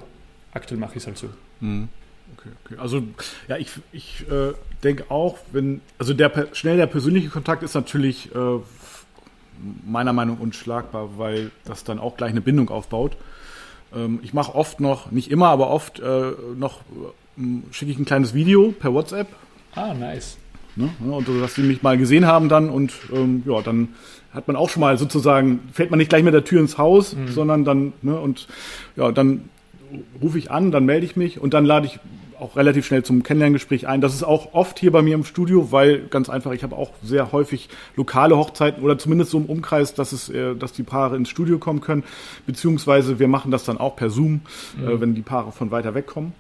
[0.53, 1.27] aktuell mache ich es halt so.
[1.59, 1.89] Mhm.
[2.37, 2.75] Okay, okay.
[2.79, 3.03] Also
[3.49, 4.53] ja, ich, ich äh,
[4.85, 8.59] denke auch, wenn, also der schnell der persönliche Kontakt ist natürlich äh,
[9.85, 13.17] meiner Meinung nach unschlagbar, weil das dann auch gleich eine Bindung aufbaut.
[13.95, 16.81] Ähm, ich mache oft noch, nicht immer, aber oft äh, noch
[17.37, 17.41] äh,
[17.71, 19.27] schicke ich ein kleines Video per WhatsApp.
[19.75, 20.37] Ah, nice.
[20.75, 20.89] Ne?
[20.99, 23.89] Und dass die mich mal gesehen haben dann und ähm, ja, dann
[24.31, 27.15] hat man auch schon mal sozusagen, fällt man nicht gleich mit der Tür ins Haus,
[27.15, 27.29] mhm.
[27.29, 28.47] sondern dann, ne, und
[28.95, 29.49] ja, dann
[30.21, 31.99] rufe ich an, dann melde ich mich und dann lade ich
[32.39, 34.01] auch relativ schnell zum Kennenlerngespräch ein.
[34.01, 36.91] Das ist auch oft hier bei mir im Studio, weil ganz einfach, ich habe auch
[37.03, 41.15] sehr häufig lokale Hochzeiten oder zumindest so im Umkreis, dass es, äh, dass die Paare
[41.15, 42.03] ins Studio kommen können,
[42.45, 44.41] beziehungsweise wir machen das dann auch per Zoom,
[44.77, 44.89] äh, mhm.
[44.89, 46.33] äh, wenn die Paare von weiter weg kommen.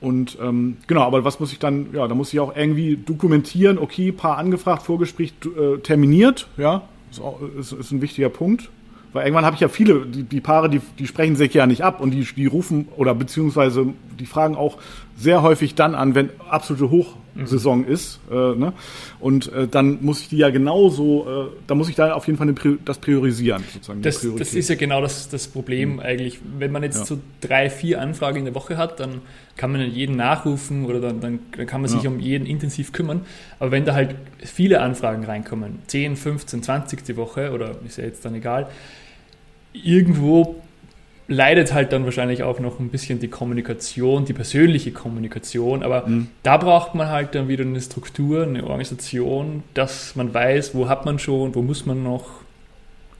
[0.00, 3.78] Und ähm, genau, aber was muss ich dann, ja, da muss ich auch irgendwie dokumentieren,
[3.78, 8.70] okay, Paar angefragt, Vorgespräch äh, terminiert, ja, ist, auch, ist, ist ein wichtiger Punkt.
[9.12, 11.82] Weil irgendwann habe ich ja viele, die, die Paare, die, die sprechen sich ja nicht
[11.82, 13.86] ab und die, die rufen oder beziehungsweise
[14.18, 14.78] die fragen auch
[15.16, 17.88] sehr häufig dann an, wenn absolute Hochsaison mhm.
[17.88, 18.20] ist.
[18.30, 18.72] Äh, ne?
[19.18, 22.38] Und äh, dann muss ich die ja genauso, äh, da muss ich da auf jeden
[22.38, 23.64] Fall eine, das priorisieren.
[23.72, 26.00] Sozusagen, das, das ist ja genau das, das Problem mhm.
[26.00, 26.40] eigentlich.
[26.58, 27.04] Wenn man jetzt ja.
[27.06, 29.22] so drei, vier Anfragen in der Woche hat, dann
[29.58, 32.10] kann man jeden nachrufen oder dann, dann, kann man sich ja.
[32.10, 33.26] um jeden intensiv kümmern.
[33.58, 38.04] Aber wenn da halt viele Anfragen reinkommen, 10, 15, 20 die Woche oder ist ja
[38.04, 38.68] jetzt dann egal,
[39.74, 40.62] irgendwo
[41.26, 46.28] leidet halt dann wahrscheinlich auch noch ein bisschen die Kommunikation, die persönliche Kommunikation, aber mhm.
[46.42, 51.04] da braucht man halt dann wieder eine Struktur, eine Organisation, dass man weiß, wo hat
[51.04, 52.26] man schon, wo muss man noch,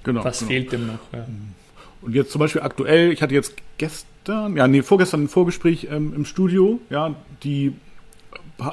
[0.05, 0.49] genau, was genau.
[0.49, 1.01] fehlt dem noch.
[1.13, 1.27] Ja.
[1.27, 1.58] Mhm.
[2.03, 6.13] Und jetzt zum Beispiel aktuell, ich hatte jetzt gestern, ja, nee, vorgestern ein Vorgespräch ähm,
[6.15, 7.75] im Studio, ja, die,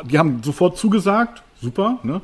[0.05, 2.21] die haben sofort zugesagt, super, ne?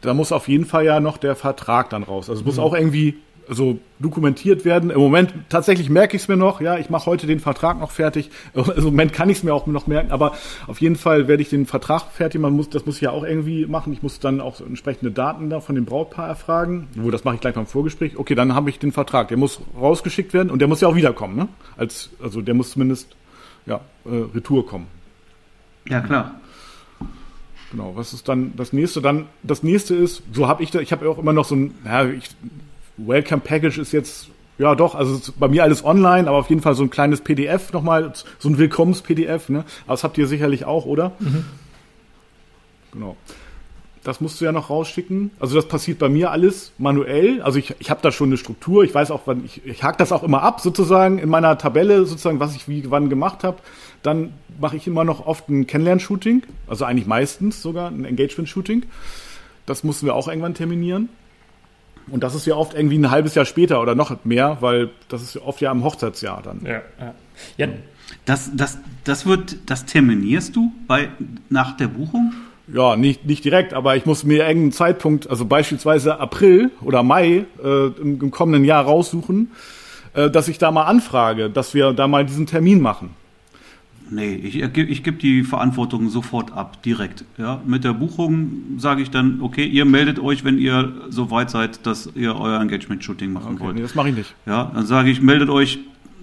[0.00, 2.28] Da muss auf jeden Fall ja noch der Vertrag dann raus.
[2.28, 2.62] Also es muss mhm.
[2.62, 3.16] auch irgendwie
[3.48, 4.90] also dokumentiert werden.
[4.90, 7.90] Im Moment tatsächlich merke ich es mir noch, ja, ich mache heute den Vertrag noch
[7.90, 8.30] fertig.
[8.54, 10.34] Also Im Moment kann ich es mir auch noch merken, aber
[10.66, 12.40] auf jeden Fall werde ich den Vertrag fertig.
[12.40, 13.92] Man muss, das muss ich ja auch irgendwie machen.
[13.92, 16.88] Ich muss dann auch entsprechende Daten da von dem Brautpaar erfragen.
[16.94, 18.16] Wo das mache ich gleich beim Vorgespräch.
[18.16, 19.28] Okay, dann habe ich den Vertrag.
[19.28, 21.48] Der muss rausgeschickt werden und der muss ja auch wiederkommen, ne?
[21.76, 23.16] Als, also der muss zumindest
[23.66, 24.86] ja, äh, Retour kommen.
[25.88, 26.40] Ja, klar.
[27.70, 29.02] Genau, was ist dann das nächste?
[29.02, 31.74] Dann das nächste ist, so habe ich da, ich habe auch immer noch so ein,
[31.84, 32.30] ja, ich
[32.96, 34.28] Welcome Package ist jetzt,
[34.58, 37.72] ja doch, also bei mir alles online, aber auf jeden Fall so ein kleines PDF
[37.72, 39.64] nochmal, so ein Willkommens-PDF, ne?
[39.86, 41.12] Aber das habt ihr sicherlich auch, oder?
[41.18, 41.44] Mhm.
[42.92, 43.16] Genau.
[44.04, 45.30] Das musst du ja noch rausschicken.
[45.40, 47.40] Also das passiert bei mir alles manuell.
[47.40, 48.84] Also ich, ich habe da schon eine Struktur.
[48.84, 52.04] Ich weiß auch, wann ich, ich hake das auch immer ab sozusagen in meiner Tabelle
[52.04, 53.56] sozusagen, was ich wie wann gemacht habe.
[54.02, 58.84] Dann mache ich immer noch oft ein Kennenlern-Shooting, also eigentlich meistens sogar ein Engagement-Shooting.
[59.64, 61.08] Das mussten wir auch irgendwann terminieren.
[62.10, 65.22] Und das ist ja oft irgendwie ein halbes Jahr später oder noch mehr, weil das
[65.22, 66.60] ist ja oft ja im Hochzeitsjahr dann.
[66.64, 67.14] Ja, ja.
[67.56, 67.68] ja.
[68.24, 71.08] Das, das, das wird, das terminierst du bei,
[71.48, 72.32] nach der Buchung?
[72.66, 77.44] Ja, nicht, nicht direkt, aber ich muss mir irgendeinen Zeitpunkt, also beispielsweise April oder Mai
[77.62, 79.50] äh, im, im kommenden Jahr raussuchen,
[80.14, 83.10] äh, dass ich da mal anfrage, dass wir da mal diesen Termin machen.
[84.10, 87.24] Nee, ich, ich gebe die Verantwortung sofort ab, direkt.
[87.38, 91.50] Ja, mit der Buchung sage ich dann, okay, ihr meldet euch, wenn ihr so weit
[91.50, 93.76] seid, dass ihr euer Engagement-Shooting machen okay, wollt.
[93.76, 94.34] Nee, das mache ich nicht.
[94.46, 95.78] Ja, dann sage ich, meldet euch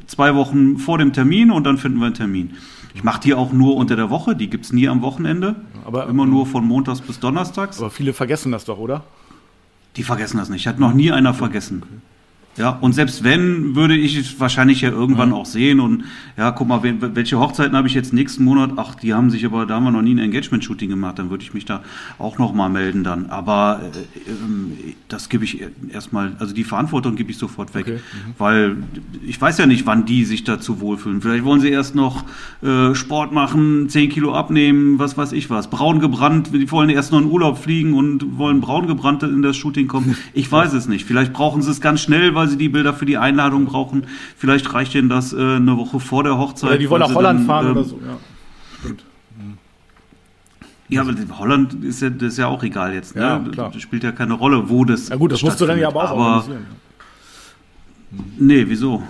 [0.06, 2.52] zwei Wochen vor dem Termin und dann finden wir einen Termin.
[2.94, 5.56] Ich mache die auch nur unter der Woche, die gibt es nie am Wochenende.
[5.86, 7.80] Aber, Immer nur von Montags bis Donnerstags.
[7.80, 9.04] Aber viele vergessen das doch, oder?
[9.96, 10.68] Die vergessen das nicht.
[10.68, 11.84] Hat noch nie einer vergessen.
[11.84, 12.00] Okay.
[12.58, 15.36] Ja, und selbst wenn, würde ich es wahrscheinlich ja irgendwann ja.
[15.36, 15.80] auch sehen.
[15.80, 16.04] Und
[16.38, 18.72] ja, guck mal, welche Hochzeiten habe ich jetzt nächsten Monat?
[18.76, 21.44] Ach, die haben sich aber, da haben wir noch nie ein Engagement-Shooting gemacht, dann würde
[21.44, 21.82] ich mich da
[22.20, 23.30] auch nochmal melden dann.
[23.30, 27.86] Aber äh, äh, das gebe ich erstmal, also die Verantwortung gebe ich sofort weg.
[27.88, 27.96] Okay.
[27.96, 28.34] Mhm.
[28.38, 28.78] Weil
[29.26, 31.22] ich weiß ja nicht, wann die sich dazu wohlfühlen.
[31.22, 32.26] Vielleicht wollen sie erst noch
[32.62, 35.70] äh, Sport machen, 10 Kilo abnehmen, was weiß ich was.
[35.70, 39.56] Braun gebrannt, die wollen erst noch in Urlaub fliegen und wollen braun gebrannt in das
[39.56, 40.18] Shooting kommen.
[40.34, 41.06] Ich weiß es nicht.
[41.06, 44.08] Vielleicht brauchen sie es ganz schnell, sie die Bilder für die Einladung brauchen.
[44.38, 46.70] Vielleicht reicht ihnen das äh, eine Woche vor der Hochzeit.
[46.70, 47.96] Oder die wollen nach Holland dann, fahren ähm, oder so.
[47.96, 48.18] Ja,
[48.80, 49.06] stimmt.
[50.92, 53.16] Ja, aber Holland ist ja, das ist ja auch egal jetzt.
[53.16, 53.22] Ne?
[53.22, 53.72] Ja, klar.
[53.72, 55.08] Das spielt ja keine Rolle, wo das.
[55.08, 56.66] Ja gut, das musst du dann ja aber auch aber, organisieren.
[58.38, 59.02] Nee, wieso?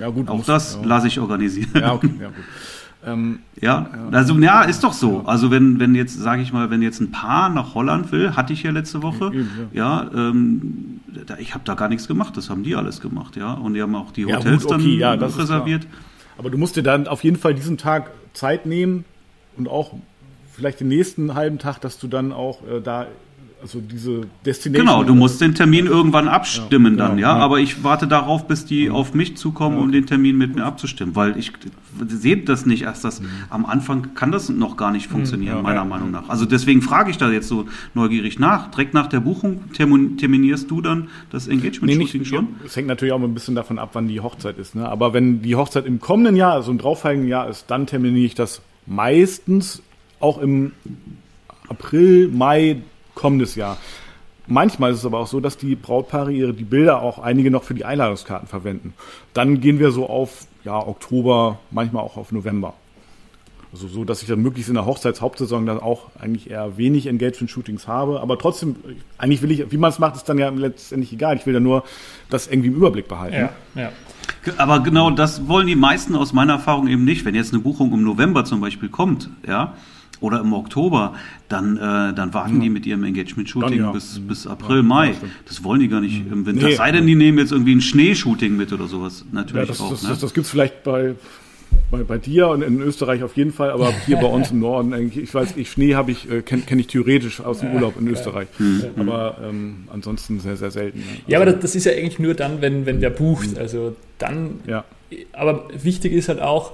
[0.00, 0.28] Ja gut.
[0.28, 0.86] Auch musst, das ja.
[0.88, 1.70] lasse ich organisieren.
[1.74, 2.36] Ja, okay, ja gut.
[3.12, 5.22] Ähm, ja, also ja, ist doch so.
[5.26, 8.52] Also wenn, wenn jetzt, sage ich mal, wenn jetzt ein Paar nach Holland will, hatte
[8.52, 9.32] ich ja letzte Woche,
[9.72, 11.00] ja, ja ähm,
[11.38, 13.52] ich habe da gar nichts gemacht, das haben die alles gemacht, ja.
[13.54, 15.86] Und die haben auch die Hotels ja, gut, okay, dann ja, reserviert.
[16.36, 19.04] Aber du musst dir dann auf jeden Fall diesen Tag Zeit nehmen
[19.56, 19.94] und auch
[20.52, 23.06] vielleicht den nächsten halben Tag, dass du dann auch äh, da
[23.60, 24.86] also diese Destination.
[24.86, 27.36] Genau, du musst den Termin irgendwann abstimmen ja, genau, dann, ja?
[27.36, 27.42] ja?
[27.42, 28.92] Aber ich warte darauf, bis die ja.
[28.92, 31.52] auf mich zukommen, um den Termin mit mir abzustimmen, weil ich
[32.06, 33.28] sehe das nicht erst, dass mhm.
[33.50, 36.28] am Anfang kann das noch gar nicht funktionieren, mhm, meiner Meinung nach.
[36.28, 38.70] Also deswegen frage ich da jetzt so neugierig nach.
[38.70, 42.48] Direkt nach der Buchung terminierst du dann das Engagement-Shooting nee, schon?
[42.64, 44.74] Es hängt natürlich auch ein bisschen davon ab, wann die Hochzeit ist.
[44.74, 44.88] Ne?
[44.88, 48.34] Aber wenn die Hochzeit im kommenden Jahr, also im darauffolgenden Jahr ist, dann terminiere ich
[48.34, 49.82] das meistens
[50.20, 50.72] auch im
[51.68, 52.82] April, Mai
[53.18, 53.76] kommendes Jahr.
[54.46, 57.64] Manchmal ist es aber auch so, dass die Brautpaare ihre die Bilder auch einige noch
[57.64, 58.94] für die Einladungskarten verwenden.
[59.34, 62.72] Dann gehen wir so auf ja, Oktober, manchmal auch auf November.
[63.70, 67.86] Also so, dass ich dann möglichst in der Hochzeitshauptsaison dann auch eigentlich eher wenig Engagement-Shootings
[67.86, 68.20] habe.
[68.20, 68.76] Aber trotzdem,
[69.18, 71.36] eigentlich will ich, wie man es macht, ist dann ja letztendlich egal.
[71.36, 71.84] Ich will ja nur
[72.30, 73.36] das irgendwie im Überblick behalten.
[73.36, 73.92] Ja, ja.
[74.56, 77.26] Aber genau das wollen die meisten aus meiner Erfahrung eben nicht.
[77.26, 79.74] Wenn jetzt eine Buchung im November zum Beispiel kommt, ja,
[80.20, 81.14] oder im Oktober,
[81.48, 82.62] dann, äh, dann warten ja.
[82.62, 83.92] die mit ihrem Engagement-Shooting ja.
[83.92, 85.14] bis, bis April, ja, Mai.
[85.46, 86.66] Das wollen die gar nicht im Winter.
[86.66, 86.74] Nee.
[86.74, 89.24] Sei denn, die nehmen jetzt irgendwie ein Schneeshooting mit oder sowas.
[89.32, 89.90] Natürlich das, auch.
[89.90, 90.08] Das, ne?
[90.10, 91.14] das, das gibt es vielleicht bei
[91.90, 95.10] bei, bei dir und in Österreich auf jeden Fall, aber hier bei uns im Norden,
[95.14, 98.08] ich weiß, ich Schnee habe ich, äh, kenne kenn ich theoretisch aus dem Urlaub in
[98.08, 98.48] Österreich.
[98.96, 100.98] Aber ähm, ansonsten sehr, sehr selten.
[100.98, 103.58] Also, ja, aber das ist ja eigentlich nur dann, wenn, wenn wer bucht.
[103.58, 104.60] Also dann.
[104.66, 104.84] Ja.
[105.32, 106.72] Aber wichtig ist halt auch,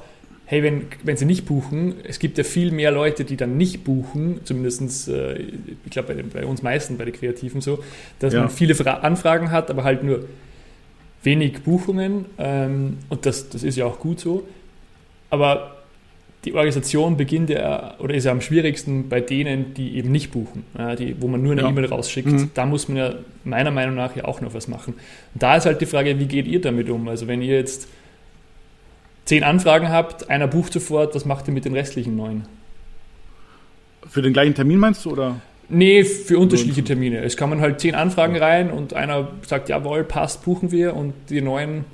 [0.54, 3.82] hey, wenn, wenn sie nicht buchen, es gibt ja viel mehr Leute, die dann nicht
[3.82, 5.36] buchen, zumindest, äh,
[5.84, 7.82] ich glaube bei, bei, uns meisten, bei den Kreativen so,
[8.20, 8.40] dass ja.
[8.40, 10.26] man viele Fra Anfragen hat, aber halt nur
[11.24, 14.46] wenig Buchungen ähm, und das, das ist ja auch gut so.
[15.28, 15.78] Aber
[16.44, 20.64] die Organisation beginnt ja oder ist ja am schwierigsten bei denen, die eben nicht buchen,
[20.78, 21.68] ja, die, wo man nur eine ja.
[21.68, 22.30] E-Mail rausschickt.
[22.30, 22.50] Mhm.
[22.54, 24.94] Da muss man ja meiner Meinung nach ja auch noch was machen.
[24.94, 27.08] Und da ist halt die Frage, wie geht ihr damit um?
[27.08, 27.88] Also wenn ihr jetzt
[29.24, 32.42] zehn Anfragen habt, einer bucht sofort, was macht ihr mit den restlichen neun?
[34.08, 35.40] Für den gleichen Termin meinst du, oder?
[35.68, 37.20] Nee, für unterschiedliche Termine.
[37.20, 41.40] Es kommen halt zehn Anfragen rein und einer sagt, jawohl, passt, buchen wir und die
[41.40, 41.84] neun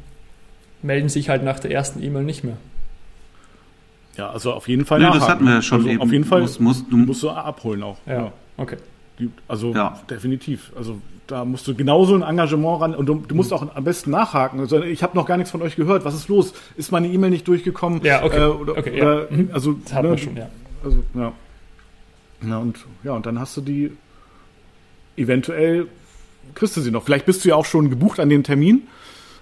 [0.82, 2.56] melden sich halt nach der ersten E-Mail nicht mehr.
[4.16, 5.00] Ja, also auf jeden Fall.
[5.00, 6.00] Ja, das hatten wir ja schon also eben.
[6.00, 7.98] Auf jeden Fall musst, musst, du musst du abholen auch.
[8.06, 8.32] Ja, ja.
[8.56, 8.76] okay.
[9.46, 10.00] Also ja.
[10.08, 10.72] definitiv.
[10.76, 14.10] Also da musst du genauso ein Engagement ran und du, du musst auch am besten
[14.10, 14.60] nachhaken.
[14.60, 16.04] Also ich habe noch gar nichts von euch gehört.
[16.04, 16.52] Was ist los?
[16.76, 18.00] Ist meine E-Mail nicht durchgekommen?
[18.02, 18.38] Ja, okay.
[18.38, 19.36] Äh, oder, okay oder, ja.
[19.36, 19.50] Mhm.
[19.52, 20.48] Also, das haben ne, wir schon, ja.
[20.84, 21.32] Also, ja.
[22.42, 23.92] Na, und ja, und dann hast du die
[25.16, 25.86] eventuell
[26.54, 27.04] kriegst du sie noch.
[27.04, 28.82] Vielleicht bist du ja auch schon gebucht an den Termin.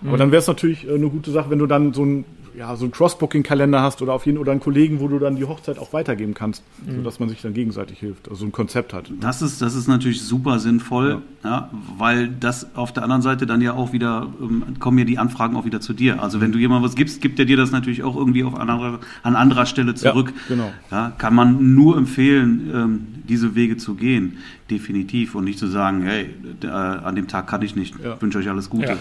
[0.01, 0.09] Mhm.
[0.09, 2.25] Aber dann wäre es natürlich äh, eine gute Sache, wenn du dann so ein
[2.59, 5.45] ja, so einen Cross-Booking-Kalender hast oder auf jeden oder einen Kollegen, wo du dann die
[5.45, 6.97] Hochzeit auch weitergeben kannst, mhm.
[6.97, 9.13] sodass man sich dann gegenseitig hilft, also ein Konzept hat.
[9.21, 11.51] Das ist, das ist natürlich super sinnvoll, ja.
[11.51, 15.19] ja weil das auf der anderen Seite dann ja auch wieder, ähm, kommen ja die
[15.19, 16.21] Anfragen auch wieder zu dir.
[16.21, 18.99] Also wenn du jemandem was gibst, gibt er dir das natürlich auch irgendwie auf anderer,
[19.23, 20.33] an anderer Stelle zurück.
[20.49, 20.73] Ja, genau.
[20.91, 25.37] Ja, kann man nur empfehlen, ähm, diese Wege zu gehen, definitiv.
[25.37, 26.31] Und nicht zu sagen, hey,
[26.65, 28.21] äh, an dem Tag kann ich nicht, ja.
[28.21, 28.99] wünsche euch alles Gute.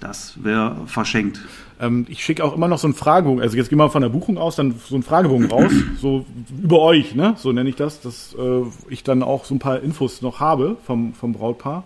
[0.00, 1.40] Das wäre verschenkt.
[1.80, 4.08] Ähm, ich schicke auch immer noch so einen Fragebogen, also jetzt gehen wir von der
[4.08, 6.24] Buchung aus, dann so einen Fragebogen raus, so
[6.62, 7.34] über euch, ne?
[7.36, 10.76] so nenne ich das, dass äh, ich dann auch so ein paar Infos noch habe
[10.86, 11.84] vom, vom Brautpaar.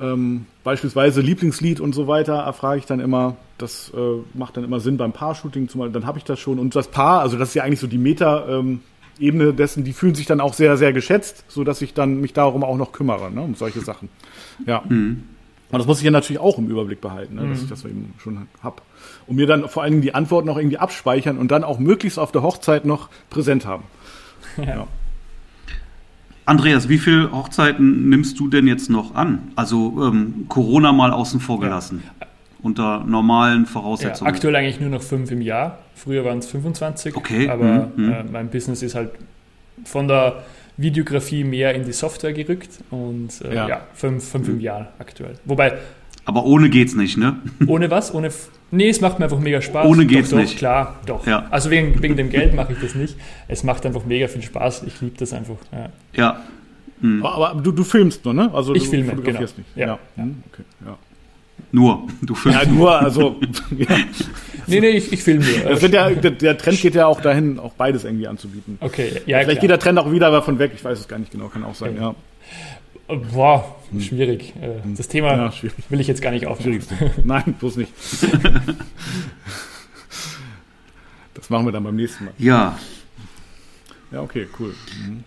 [0.00, 4.80] Ähm, beispielsweise Lieblingslied und so weiter erfrage ich dann immer, das äh, macht dann immer
[4.80, 6.58] Sinn beim Paar-Shooting, zumal dann habe ich das schon.
[6.58, 8.80] Und das Paar, also das ist ja eigentlich so die Meta- ähm,
[9.20, 12.64] dessen, die fühlen sich dann auch sehr, sehr geschätzt, so dass ich dann mich darum
[12.64, 14.08] auch noch kümmere, ne, um solche Sachen.
[14.66, 14.82] Ja.
[14.88, 15.22] Mhm.
[15.74, 17.50] Und das muss ich ja natürlich auch im Überblick behalten, ne, mhm.
[17.50, 18.76] dass ich das eben schon habe.
[19.26, 22.18] Und mir dann vor allen Dingen die Antworten noch irgendwie abspeichern und dann auch möglichst
[22.18, 23.84] auf der Hochzeit noch präsent haben.
[24.56, 24.64] Ja.
[24.64, 24.86] ja.
[26.46, 29.50] Andreas, wie viele Hochzeiten nimmst du denn jetzt noch an?
[29.56, 32.04] Also ähm, Corona mal außen vor gelassen.
[32.20, 32.26] Ja.
[32.62, 34.28] Unter normalen Voraussetzungen.
[34.28, 35.78] Ja, aktuell eigentlich nur noch fünf im Jahr.
[35.94, 37.16] Früher waren es 25.
[37.16, 37.48] Okay.
[37.48, 38.12] Aber mhm.
[38.12, 39.10] äh, mein Business ist halt
[39.84, 40.44] von der
[40.76, 43.68] Videografie mehr in die Software gerückt und äh, ja.
[43.68, 45.34] ja, fünf, fünf im Jahr aktuell.
[45.44, 45.78] Wobei.
[46.26, 47.36] Aber ohne geht's nicht, ne?
[47.66, 48.14] Ohne was?
[48.14, 48.30] Ohne.
[48.70, 49.86] Nee, es macht mir einfach mega Spaß.
[49.86, 50.56] Ohne geht's doch, nicht.
[50.56, 51.26] klar, doch.
[51.26, 51.46] Ja.
[51.50, 53.16] Also wegen, wegen dem Geld mache ich das nicht.
[53.46, 54.84] Es macht einfach mega viel Spaß.
[54.86, 55.56] Ich liebe das einfach.
[55.70, 55.90] Ja.
[56.14, 56.40] ja.
[57.00, 57.24] Hm.
[57.24, 58.50] Aber, aber, du, du filmst nur, ne?
[58.54, 59.40] Also ich filme, genau.
[59.40, 59.54] Nicht.
[59.76, 59.86] Ja.
[59.86, 59.98] ja.
[60.16, 60.62] Hm, okay.
[60.86, 60.96] ja.
[61.74, 62.62] Nur, du filmst.
[62.62, 63.40] Ja, nur, also.
[63.76, 63.96] ja.
[64.68, 65.70] Nee, nee, ich, ich filme nur.
[65.72, 68.78] Das ja, der, der, Trend geht ja auch dahin, auch beides irgendwie anzubieten.
[68.80, 69.38] Okay, ja.
[69.38, 69.60] Vielleicht klar.
[69.60, 71.74] geht der Trend auch wieder davon weg, ich weiß es gar nicht genau, kann auch
[71.74, 72.14] sein, ja.
[73.32, 74.00] Boah, hm.
[74.00, 74.54] schwierig.
[74.62, 74.94] Äh, hm.
[74.96, 75.52] Das Thema ja,
[75.88, 76.80] will ich jetzt gar nicht aufnehmen.
[77.24, 77.92] Nein, bloß nicht.
[81.34, 82.34] Das machen wir dann beim nächsten Mal.
[82.38, 82.78] Ja.
[84.12, 84.74] Ja, okay, cool.
[85.04, 85.24] Mhm.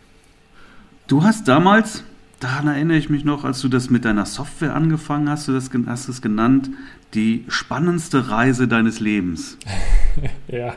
[1.07, 2.05] Du hast damals,
[2.39, 5.69] daran erinnere ich mich noch, als du das mit deiner Software angefangen hast, du das,
[5.87, 6.69] hast es genannt,
[7.13, 9.57] die spannendste Reise deines Lebens.
[10.47, 10.75] ja.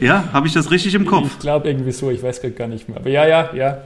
[0.00, 1.30] ja, habe ich das richtig im Kopf?
[1.34, 2.98] Ich glaube irgendwie so, ich weiß gar nicht mehr.
[2.98, 3.82] Aber ja, ja, ja.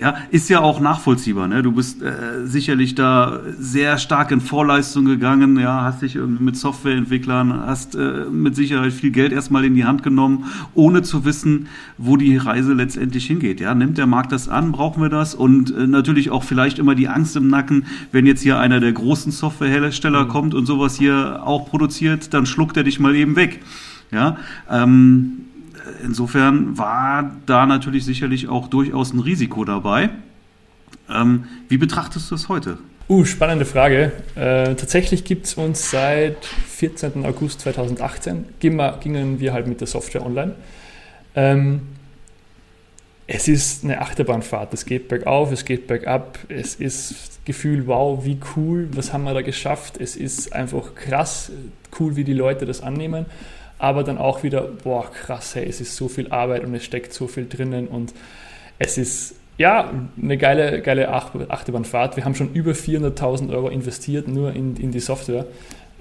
[0.00, 1.48] Ja, ist ja auch nachvollziehbar.
[1.48, 1.62] Ne?
[1.62, 6.56] Du bist äh, sicherlich da sehr stark in Vorleistung gegangen, ja, hast dich irgendwie mit
[6.56, 11.68] Softwareentwicklern, hast äh, mit Sicherheit viel Geld erstmal in die Hand genommen, ohne zu wissen,
[11.98, 13.60] wo die Reise letztendlich hingeht.
[13.60, 15.34] Ja, nimmt der Markt das an, brauchen wir das?
[15.34, 18.92] Und äh, natürlich auch vielleicht immer die Angst im Nacken, wenn jetzt hier einer der
[18.92, 20.28] großen Softwarehersteller mhm.
[20.28, 23.60] kommt und sowas hier auch produziert, dann schluckt er dich mal eben weg.
[24.10, 24.36] Ja,
[24.70, 25.46] ähm,
[26.04, 30.10] insofern war da natürlich sicherlich auch durchaus ein Risiko dabei.
[31.10, 32.78] Ähm, wie betrachtest du das heute?
[33.08, 34.12] Uh, spannende Frage.
[34.36, 37.26] Äh, tatsächlich gibt es uns seit 14.
[37.26, 40.54] August 2018, gingen wir halt mit der Software online.
[41.34, 41.82] Ähm,
[43.26, 44.74] es ist eine Achterbahnfahrt.
[44.74, 46.38] Es geht bergauf, es geht bergab.
[46.48, 49.98] Es ist das Gefühl, wow, wie cool, was haben wir da geschafft.
[49.98, 51.50] Es ist einfach krass,
[51.98, 53.26] cool, wie die Leute das annehmen.
[53.82, 57.12] Aber dann auch wieder, boah, krass, hey, es ist so viel Arbeit und es steckt
[57.12, 58.14] so viel drinnen und
[58.78, 59.90] es ist ja,
[60.20, 62.16] eine geile, geile Achterbahnfahrt.
[62.16, 65.46] Wir haben schon über 400.000 Euro investiert nur in, in die Software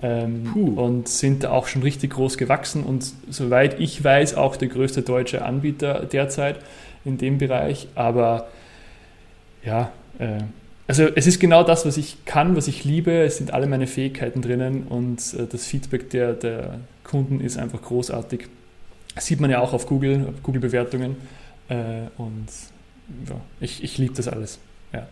[0.03, 4.67] ähm, und sind da auch schon richtig groß gewachsen und soweit ich weiß auch der
[4.67, 6.59] größte deutsche Anbieter derzeit
[7.03, 7.87] in dem Bereich.
[7.95, 8.47] Aber
[9.65, 10.43] ja, äh,
[10.91, 13.13] also es ist genau das, was ich kann, was ich liebe.
[13.23, 17.81] Es sind alle meine Fähigkeiten drinnen und äh, das Feedback der, der Kunden ist einfach
[17.81, 18.49] großartig.
[19.15, 21.15] Das sieht man ja auch auf Google, Google-Bewertungen.
[21.69, 22.47] Äh, und
[23.25, 24.59] ja, ich, ich liebe das alles.
[24.91, 25.07] Ja.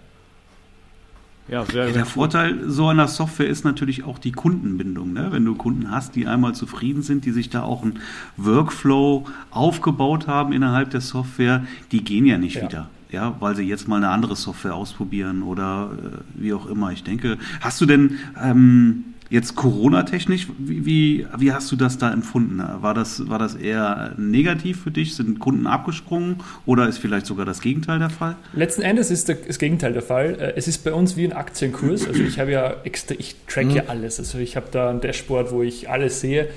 [1.47, 5.13] Ja, sehr, ja, der Vorteil so einer Software ist natürlich auch die Kundenbindung.
[5.13, 5.29] Ne?
[5.31, 8.01] Wenn du Kunden hast, die einmal zufrieden sind, die sich da auch einen
[8.35, 12.63] Workflow aufgebaut haben innerhalb der Software, die gehen ja nicht ja.
[12.63, 12.89] wieder.
[13.11, 16.91] Ja, weil sie jetzt mal eine andere Software ausprobieren oder äh, wie auch immer.
[16.91, 22.11] Ich denke, hast du denn ähm, Jetzt Corona-technisch, wie, wie, wie, hast du das da
[22.11, 22.63] empfunden?
[22.81, 25.15] War das, war das eher negativ für dich?
[25.15, 28.37] Sind Kunden abgesprungen oder ist vielleicht sogar das Gegenteil der Fall?
[28.53, 30.35] Letzten Endes ist das Gegenteil der Fall.
[30.39, 32.07] Äh, es ist bei uns wie ein Aktienkurs.
[32.07, 33.71] Also ich habe ja extra, ich track mhm.
[33.71, 34.17] ja alles.
[34.17, 36.49] Also ich habe da ein Dashboard, wo ich alles sehe.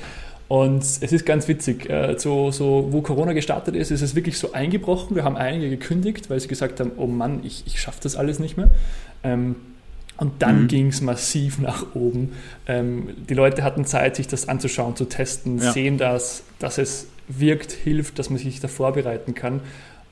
[0.53, 4.37] Und es ist ganz witzig, äh, so, so, wo Corona gestartet ist, ist es wirklich
[4.37, 5.17] so eingebrochen.
[5.17, 8.39] Wir haben einige gekündigt, weil sie gesagt haben, oh Mann, ich, ich schaffe das alles
[8.39, 8.69] nicht mehr.
[9.23, 9.57] Ähm,
[10.19, 10.69] und dann mhm.
[10.69, 12.33] ging es massiv nach oben.
[12.67, 15.73] Ähm, die Leute hatten Zeit, sich das anzuschauen, zu testen, ja.
[15.73, 19.61] sehen das, dass es wirkt, hilft, dass man sich da vorbereiten kann.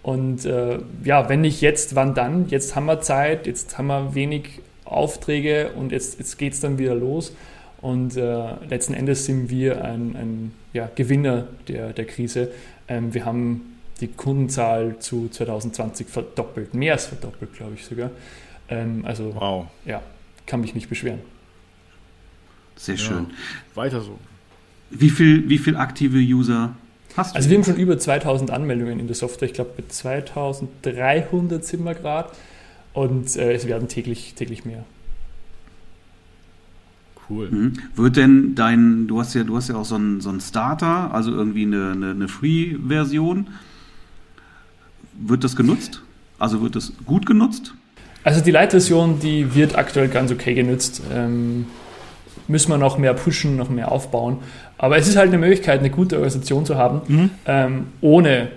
[0.03, 2.49] Und äh, ja, wenn nicht jetzt, wann dann?
[2.49, 6.79] Jetzt haben wir Zeit, jetzt haben wir wenig Aufträge und jetzt, jetzt geht es dann
[6.79, 7.35] wieder los.
[7.81, 12.51] Und äh, letzten Endes sind wir ein, ein ja, Gewinner der, der Krise.
[12.89, 18.11] Ähm, wir haben die Kundenzahl zu 2020 verdoppelt, mehr als verdoppelt, glaube ich sogar.
[18.69, 19.67] Ähm, also wow.
[19.87, 20.03] ja,
[20.47, 21.21] kann mich nicht beschweren.
[22.77, 23.27] Sehr schön.
[23.29, 24.19] Ja, weiter so.
[24.91, 26.75] Wie viel, wie viel aktive User
[27.17, 27.37] hast du?
[27.37, 29.49] Also wir haben schon über 2000 Anmeldungen in der Software.
[29.49, 32.31] Ich glaube, mit 2300 sind wir gerade.
[32.93, 34.85] Und äh, es werden täglich, täglich mehr.
[37.31, 37.49] Cool.
[37.51, 37.73] Mhm.
[37.95, 41.15] Wird denn dein, du hast ja, du hast ja auch so einen, so einen Starter,
[41.15, 43.47] also irgendwie eine, eine, eine Free-Version.
[45.15, 46.03] Wird das genutzt?
[46.39, 47.75] Also wird das gut genutzt?
[48.25, 51.03] Also die Light-Version, die wird aktuell ganz okay genutzt.
[51.13, 51.67] Ähm,
[52.49, 54.39] müssen wir noch mehr pushen, noch mehr aufbauen.
[54.77, 57.31] Aber es ist halt eine Möglichkeit, eine gute Organisation zu haben, mhm.
[57.47, 58.49] ähm, ohne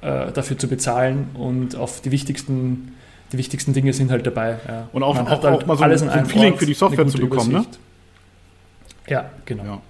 [0.00, 2.94] äh, dafür zu bezahlen und auf die wichtigsten,
[3.32, 4.58] die wichtigsten Dinge sind halt dabei.
[4.66, 4.88] Ja.
[4.92, 7.06] Und auch, auch, halt auch, mal so alles ein, ein Feeling Ort, für die Software
[7.06, 7.64] zu bekommen, ne?
[9.08, 9.64] Ja, genau.
[9.64, 9.80] Ja.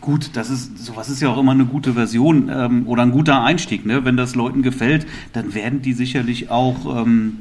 [0.00, 3.42] Gut, das ist sowas ist ja auch immer eine gute Version ähm, oder ein guter
[3.42, 3.86] Einstieg.
[3.86, 4.04] Ne?
[4.04, 7.38] Wenn das Leuten gefällt, dann werden die sicherlich auch ähm,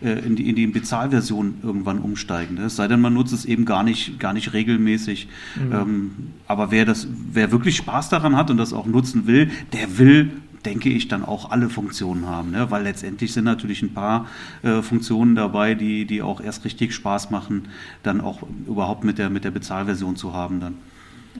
[0.00, 2.56] äh, in, die, in die Bezahlversion irgendwann umsteigen.
[2.56, 2.62] Ne?
[2.62, 5.28] Es sei denn, man nutzt es eben gar nicht, gar nicht regelmäßig.
[5.56, 5.72] Mhm.
[5.72, 6.10] Ähm,
[6.46, 10.30] aber wer, das, wer wirklich Spaß daran hat und das auch nutzen will, der will
[10.68, 12.70] denke ich, dann auch alle Funktionen haben, ne?
[12.70, 14.26] weil letztendlich sind natürlich ein paar
[14.62, 17.68] äh, Funktionen dabei, die, die auch erst richtig Spaß machen,
[18.02, 20.74] dann auch überhaupt mit der, mit der Bezahlversion zu haben dann.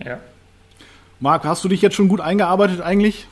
[0.02, 0.18] Ja.
[1.20, 3.26] Marc, hast du dich jetzt schon gut eingearbeitet eigentlich?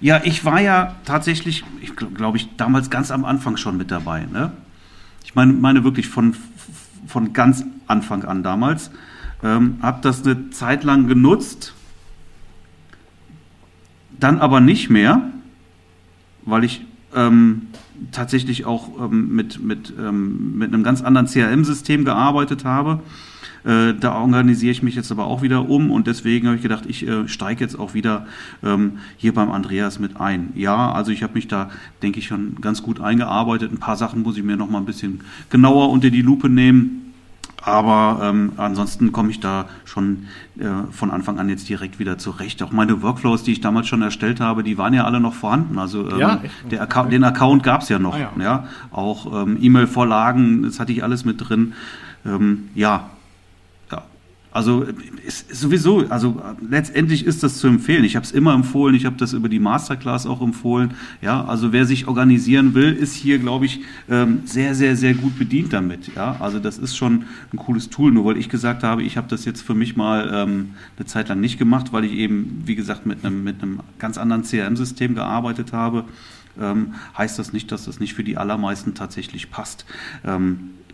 [0.00, 4.26] Ja, ich war ja tatsächlich, ich glaube ich, damals ganz am Anfang schon mit dabei.
[4.32, 4.52] Ne?
[5.24, 6.36] Ich meine, meine wirklich von,
[7.08, 8.92] von ganz Anfang an damals.
[9.42, 11.73] Ähm, habe das eine Zeit lang genutzt,
[14.20, 15.30] dann aber nicht mehr,
[16.44, 17.68] weil ich ähm,
[18.12, 23.00] tatsächlich auch ähm, mit, mit, ähm, mit einem ganz anderen CRM-System gearbeitet habe
[23.64, 26.84] äh, da organisiere ich mich jetzt aber auch wieder um und deswegen habe ich gedacht,
[26.86, 28.26] ich äh, steige jetzt auch wieder
[28.62, 30.52] ähm, hier beim Andreas mit ein.
[30.54, 31.70] Ja, also ich habe mich da,
[32.02, 33.72] denke ich, schon ganz gut eingearbeitet.
[33.72, 37.03] Ein paar Sachen muss ich mir noch mal ein bisschen genauer unter die Lupe nehmen.
[37.64, 40.26] Aber ähm, ansonsten komme ich da schon
[40.58, 42.62] äh, von Anfang an jetzt direkt wieder zurecht.
[42.62, 45.78] Auch meine Workflows, die ich damals schon erstellt habe, die waren ja alle noch vorhanden.
[45.78, 46.40] Also ähm, ja,
[46.70, 48.14] der Account, den Account gab es ja noch.
[48.14, 48.42] Ah, ja.
[48.42, 48.64] ja.
[48.90, 51.72] Auch ähm, E-Mail-Vorlagen, das hatte ich alles mit drin.
[52.26, 53.10] Ähm, ja,
[54.54, 54.86] also
[55.26, 58.04] ist sowieso, also letztendlich ist das zu empfehlen.
[58.04, 60.94] Ich habe es immer empfohlen, ich habe das über die Masterclass auch empfohlen.
[61.20, 65.36] Ja, also wer sich organisieren will, ist hier, glaube ich, ähm, sehr, sehr, sehr gut
[65.40, 66.14] bedient damit.
[66.14, 68.12] Ja, also das ist schon ein cooles Tool.
[68.12, 71.30] Nur weil ich gesagt habe, ich habe das jetzt für mich mal ähm, eine Zeit
[71.30, 75.16] lang nicht gemacht, weil ich eben, wie gesagt, mit einem mit einem ganz anderen CRM-System
[75.16, 76.04] gearbeitet habe,
[76.60, 79.84] ähm, heißt das nicht, dass das nicht für die allermeisten tatsächlich passt.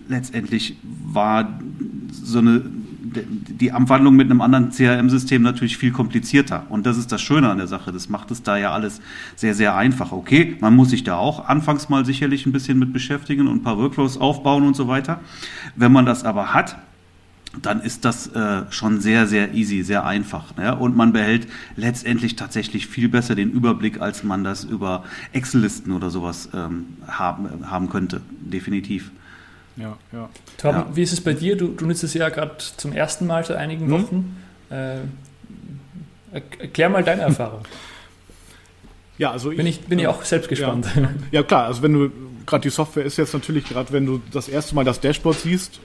[0.08, 1.60] Letztendlich war
[2.10, 2.62] so eine
[3.02, 6.66] die Anwandlung mit einem anderen CRM-System natürlich viel komplizierter.
[6.68, 7.92] Und das ist das Schöne an der Sache.
[7.92, 9.00] Das macht es da ja alles
[9.36, 10.12] sehr, sehr einfach.
[10.12, 13.62] Okay, man muss sich da auch anfangs mal sicherlich ein bisschen mit beschäftigen und ein
[13.62, 15.20] paar Workflows aufbauen und so weiter.
[15.76, 16.76] Wenn man das aber hat,
[17.62, 20.56] dann ist das äh, schon sehr, sehr easy, sehr einfach.
[20.56, 20.76] Ne?
[20.76, 26.10] Und man behält letztendlich tatsächlich viel besser den Überblick, als man das über Excel-Listen oder
[26.10, 28.20] sowas ähm, haben, haben könnte.
[28.40, 29.10] Definitiv.
[29.80, 30.28] Ja, ja.
[30.58, 30.96] Torben, ja.
[30.96, 31.56] wie ist es bei dir?
[31.56, 33.90] Du, du nutzt es ja gerade zum ersten Mal seit einigen mhm.
[33.90, 34.42] Wochen.
[34.70, 34.98] Äh,
[36.60, 37.62] erklär mal deine Erfahrung.
[39.18, 40.86] Ja, also bin ich, bin ich auch selbst gespannt.
[40.96, 42.10] Ja, ja klar, also wenn du
[42.46, 45.80] gerade die Software ist jetzt natürlich gerade, wenn du das erste Mal das Dashboard siehst,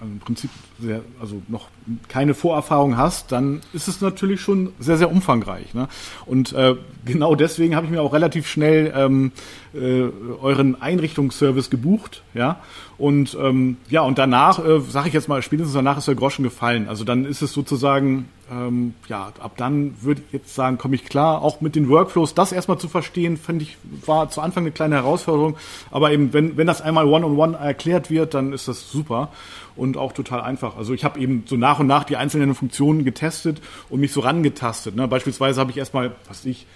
[0.00, 1.68] im Prinzip sehr, also noch
[2.08, 5.74] keine Vorerfahrung hast, dann ist es natürlich schon sehr, sehr umfangreich.
[5.74, 5.88] Ne?
[6.26, 9.32] Und äh, genau deswegen habe ich mir auch relativ schnell ähm,
[9.74, 10.08] äh,
[10.40, 12.60] euren Einrichtungsservice gebucht, ja.
[12.98, 16.42] Und ähm, ja, und danach, äh, sage ich jetzt mal, spätestens danach ist der Groschen
[16.42, 16.88] gefallen.
[16.88, 21.04] Also dann ist es sozusagen, ähm, ja, ab dann würde ich jetzt sagen, komme ich
[21.04, 23.76] klar, auch mit den Workflows, das erstmal zu verstehen, finde ich,
[24.06, 25.56] war zu Anfang eine kleine Herausforderung.
[25.90, 29.28] Aber eben, wenn, wenn das einmal one-on-one -on -one erklärt wird, dann ist das super
[29.76, 30.76] und auch total einfach.
[30.76, 34.20] Also ich habe eben so nach und nach die einzelnen Funktionen getestet und mich so
[34.20, 34.96] rangetastet.
[34.96, 35.06] Ne?
[35.08, 36.66] Beispielsweise habe ich erstmal, was ich,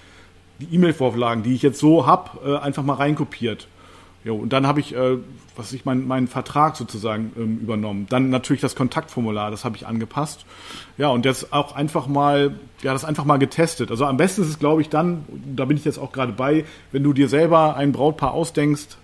[0.60, 3.66] die E-Mail-Vorlagen, die ich jetzt so habe, äh, einfach mal reinkopiert.
[4.22, 5.16] Jo, und dann habe ich, äh,
[5.56, 8.06] was ich meinen Vertrag sozusagen ähm, übernommen.
[8.10, 10.44] Dann natürlich das Kontaktformular, das habe ich angepasst.
[10.98, 13.90] Ja, und jetzt auch einfach mal, ja, das einfach mal getestet.
[13.90, 15.24] Also am besten ist es, glaube ich, dann,
[15.56, 18.98] da bin ich jetzt auch gerade bei, wenn du dir selber ein Brautpaar ausdenkst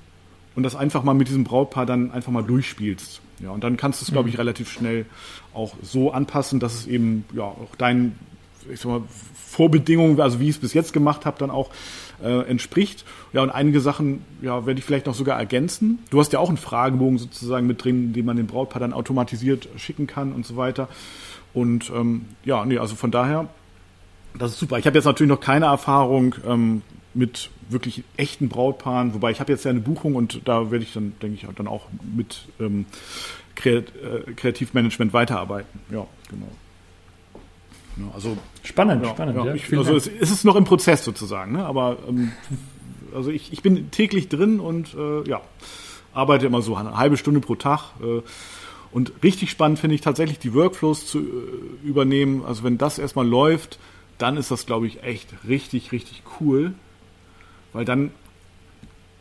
[0.57, 3.20] und das einfach mal mit diesem Brautpaar dann einfach mal durchspielst.
[3.40, 4.40] Ja, und dann kannst du es, glaube ich, mhm.
[4.40, 5.07] relativ schnell
[5.54, 8.18] auch so anpassen, dass es eben ja auch deinen
[8.72, 9.02] ich sag mal,
[9.34, 11.70] Vorbedingungen, also wie ich es bis jetzt gemacht habe, dann auch
[12.22, 13.04] äh, entspricht.
[13.32, 16.00] Ja, und einige Sachen ja, werde ich vielleicht noch sogar ergänzen.
[16.11, 19.68] Du hast ja auch einen Fragebogen sozusagen mit drin, den man dem Brautpaar dann automatisiert
[19.76, 20.88] schicken kann und so weiter.
[21.54, 23.48] Und ähm, ja, nee, also von daher,
[24.36, 24.78] das ist super.
[24.78, 26.82] Ich habe jetzt natürlich noch keine Erfahrung ähm,
[27.16, 30.92] mit wirklich echten Brautpaaren, wobei ich habe jetzt ja eine Buchung und da werde ich
[30.92, 32.86] dann, denke ich, dann auch mit ähm,
[33.54, 35.80] Kreat äh, Kreativmanagement weiterarbeiten.
[35.90, 36.48] Ja, genau.
[37.96, 39.36] Ja, also spannend, ja, spannend.
[39.36, 41.64] Ja, ich, also es, es, ist noch im Prozess sozusagen, ne?
[41.64, 42.32] aber ähm,
[43.14, 45.40] also ich, ich bin täglich drin und äh, ja
[46.12, 47.92] arbeite immer so eine halbe Stunde pro Tag.
[48.00, 48.22] Äh,
[48.92, 52.44] und richtig spannend finde ich tatsächlich die Workflows zu äh, übernehmen.
[52.44, 53.78] Also wenn das erstmal läuft,
[54.18, 56.74] dann ist das glaube ich echt richtig richtig cool
[57.77, 58.11] weil dann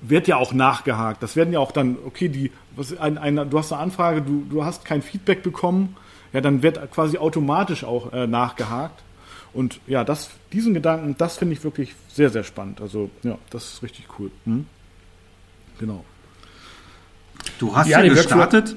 [0.01, 1.21] wird ja auch nachgehakt.
[1.21, 4.45] Das werden ja auch dann, okay, die, was, ein, ein, du hast eine Anfrage, du,
[4.49, 5.95] du hast kein Feedback bekommen,
[6.33, 9.03] ja, dann wird quasi automatisch auch äh, nachgehakt.
[9.53, 12.81] Und ja, das, diesen Gedanken, das finde ich wirklich sehr, sehr spannend.
[12.81, 14.31] Also, ja, das ist richtig cool.
[14.45, 14.65] Hm?
[15.79, 16.03] Genau.
[17.59, 18.75] Du hast ja, ja gestartet.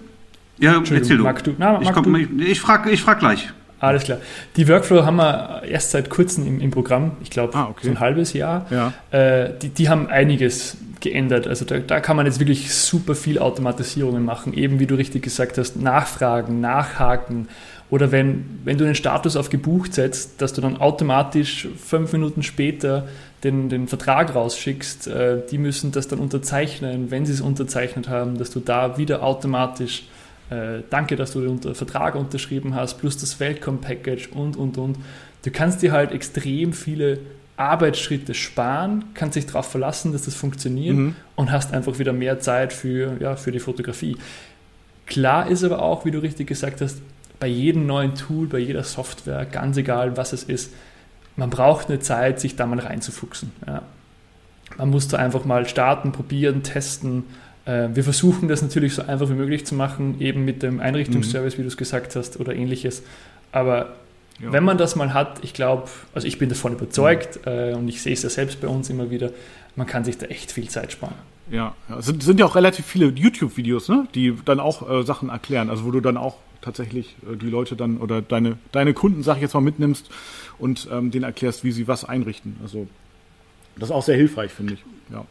[0.59, 1.25] Ja, erzähl du.
[1.25, 1.55] Mag du.
[1.59, 3.49] Na, ich, ich, ich frage ich frag gleich.
[3.81, 4.19] Alles klar.
[4.57, 7.81] Die Workflow haben wir erst seit kurzem im, im Programm, ich glaube ah, okay.
[7.85, 8.67] so ein halbes Jahr.
[8.71, 8.93] Ja.
[9.11, 11.47] Äh, die, die haben einiges geändert.
[11.47, 15.23] Also da, da, kann man jetzt wirklich super viel Automatisierungen machen, eben wie du richtig
[15.23, 17.49] gesagt hast, nachfragen, nachhaken.
[17.91, 22.43] Oder wenn, wenn du den Status auf gebucht setzt, dass du dann automatisch fünf Minuten
[22.43, 23.07] später
[23.45, 28.37] den, den Vertrag rausschickst, äh, die müssen das dann unterzeichnen, wenn sie es unterzeichnet haben,
[28.37, 30.05] dass du da wieder automatisch
[30.51, 34.99] äh, danke, dass du den Vertrag unterschrieben hast, plus das Welcome-Package und, und, und.
[35.45, 37.21] Du kannst dir halt extrem viele
[37.57, 41.17] Arbeitsschritte sparen, kannst dich darauf verlassen, dass das funktioniert mhm.
[41.35, 44.17] und hast einfach wieder mehr Zeit für, ja, für die Fotografie.
[45.07, 46.99] Klar ist aber auch, wie du richtig gesagt hast,
[47.41, 50.73] bei jedem neuen Tool, bei jeder Software, ganz egal was es ist,
[51.37, 53.53] man braucht eine Zeit, sich da mal reinzufuchsen.
[53.67, 53.83] Ja.
[54.77, 57.25] Man muss da einfach mal starten, probieren, testen
[57.69, 61.59] wir versuchen das natürlich so einfach wie möglich zu machen, eben mit dem Einrichtungsservice, mhm.
[61.59, 63.03] wie du es gesagt hast, oder ähnliches.
[63.53, 63.95] Aber
[64.41, 64.53] ja.
[64.53, 67.53] wenn man das mal hat, ich glaube, also ich bin davon überzeugt mhm.
[67.53, 69.31] äh, und ich sehe es ja selbst bei uns immer wieder,
[69.77, 71.15] man kann sich da echt viel Zeit sparen.
[71.51, 75.31] Ja, es sind, sind ja auch relativ viele YouTube-Videos, ne, die dann auch äh, Sachen
[75.31, 79.23] erklären, also wo du dann auch tatsächlich äh, die Leute dann oder deine, deine Kunden,
[79.23, 80.11] sag ich jetzt mal, mitnimmst
[80.59, 82.57] und ähm, denen erklärst, wie sie was einrichten.
[82.63, 82.87] Also
[83.77, 84.85] das ist auch sehr hilfreich, finde ich.
[85.11, 85.25] Ja.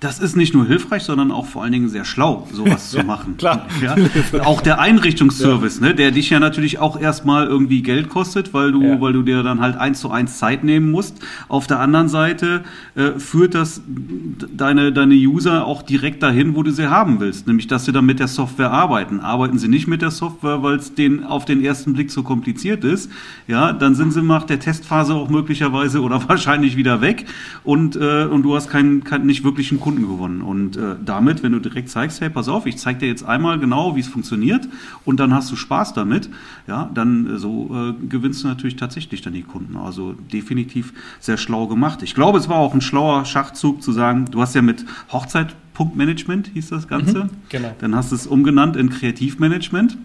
[0.00, 3.36] Das ist nicht nur hilfreich, sondern auch vor allen Dingen sehr schlau, sowas zu machen.
[3.36, 3.66] Klar.
[3.82, 3.96] Ja?
[4.44, 5.88] Auch der Einrichtungsservice, ja.
[5.88, 9.00] ne, der dich ja natürlich auch erstmal irgendwie Geld kostet, weil du, ja.
[9.00, 11.18] weil du dir dann halt eins zu eins Zeit nehmen musst.
[11.48, 12.64] Auf der anderen Seite
[12.94, 17.66] äh, führt das deine, deine User auch direkt dahin, wo du sie haben willst, nämlich
[17.66, 19.20] dass sie dann mit der Software arbeiten.
[19.20, 22.84] Arbeiten sie nicht mit der Software, weil es denen auf den ersten Blick so kompliziert
[22.84, 23.10] ist,
[23.46, 27.26] ja, dann sind sie nach der Testphase auch möglicherweise oder wahrscheinlich wieder weg
[27.64, 30.42] und, äh, und du hast kein, kein nicht wirklich einen Kunden gewonnen.
[30.42, 33.58] Und äh, damit, wenn du direkt zeigst, hey, pass auf, ich zeige dir jetzt einmal
[33.58, 34.68] genau, wie es funktioniert
[35.04, 36.30] und dann hast du Spaß damit,
[36.66, 39.76] ja, dann äh, so äh, gewinnst du natürlich tatsächlich dann die Kunden.
[39.76, 42.02] Also definitiv sehr schlau gemacht.
[42.02, 46.48] Ich glaube, es war auch ein schlauer Schachzug zu sagen, du hast ja mit Hochzeitpunktmanagement
[46.54, 47.24] hieß das Ganze.
[47.24, 47.74] Mhm, genau.
[47.78, 49.96] Dann hast du es umgenannt in Kreativmanagement.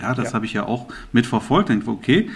[0.00, 0.34] Ja, das ja.
[0.34, 1.68] habe ich ja auch mitverfolgt.
[1.68, 2.28] Denke, okay,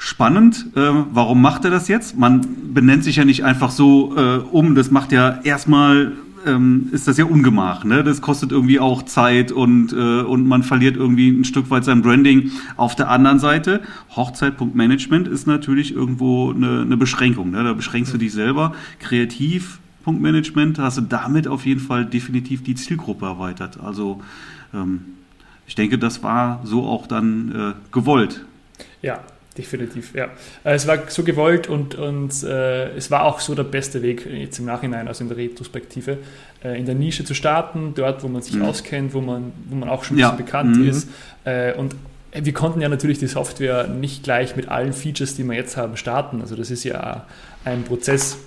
[0.00, 0.66] spannend.
[0.74, 0.80] Äh,
[1.12, 2.16] warum macht er das jetzt?
[2.16, 4.74] Man benennt sich ja nicht einfach so äh, um.
[4.74, 6.12] Das macht ja erstmal
[6.46, 7.84] ähm, ist das ja Ungemach.
[7.84, 8.02] Ne?
[8.02, 12.00] Das kostet irgendwie auch Zeit und, äh, und man verliert irgendwie ein Stück weit sein
[12.00, 12.50] Branding.
[12.78, 13.82] Auf der anderen Seite,
[14.16, 17.50] Hochzeitpunktmanagement ist natürlich irgendwo eine, eine Beschränkung.
[17.50, 17.62] Ne?
[17.62, 18.74] Da beschränkst du dich selber.
[19.00, 23.78] Kreativpunktmanagement hast du damit auf jeden Fall definitiv die Zielgruppe erweitert.
[23.78, 24.22] Also
[24.72, 25.02] ähm,
[25.66, 28.46] ich denke, das war so auch dann äh, gewollt.
[29.02, 29.20] Ja,
[29.60, 30.24] definitiv, ja.
[30.64, 34.26] Äh, es war so gewollt und, und äh, es war auch so der beste Weg
[34.26, 36.18] jetzt im Nachhinein, also in der Retrospektive,
[36.64, 38.62] äh, in der Nische zu starten, dort, wo man sich mhm.
[38.62, 40.44] auskennt, wo man, wo man auch schon ein bisschen ja.
[40.44, 40.88] bekannt mhm.
[40.88, 41.08] ist.
[41.44, 41.94] Äh, und
[42.32, 45.96] wir konnten ja natürlich die Software nicht gleich mit allen Features, die wir jetzt haben,
[45.96, 46.40] starten.
[46.40, 47.26] Also das ist ja
[47.64, 48.38] ein Prozess.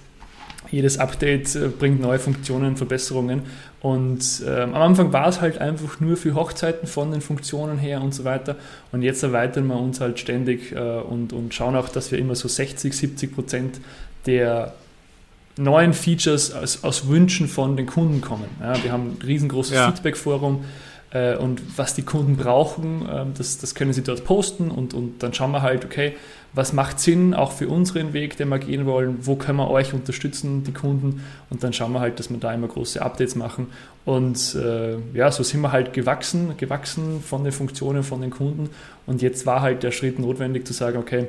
[0.74, 3.44] Jedes Update äh, bringt neue Funktionen, Verbesserungen
[3.80, 8.02] und ähm, am Anfang war es halt einfach nur für Hochzeiten von den Funktionen her
[8.02, 8.56] und so weiter.
[8.92, 12.34] Und jetzt erweitern wir uns halt ständig äh, und, und schauen auch, dass wir immer
[12.34, 13.82] so 60, 70 Prozent
[14.26, 14.74] der
[15.58, 18.50] neuen Features aus, aus Wünschen von den Kunden kommen.
[18.60, 19.92] Ja, wir haben ein riesengroßes ja.
[19.92, 20.66] Feedback-Forum
[21.12, 25.22] äh, und was die Kunden brauchen, äh, das, das können sie dort posten und, und
[25.22, 26.14] dann schauen wir halt, okay,
[26.54, 29.94] was macht Sinn, auch für unseren Weg, den wir gehen wollen, wo können wir euch
[29.94, 31.24] unterstützen, die Kunden?
[31.50, 33.68] Und dann schauen wir halt, dass wir da immer große Updates machen.
[34.06, 38.70] Und äh, ja, so sind wir halt gewachsen, gewachsen von den Funktionen, von den Kunden.
[39.08, 41.28] Und jetzt war halt der Schritt notwendig zu sagen, okay,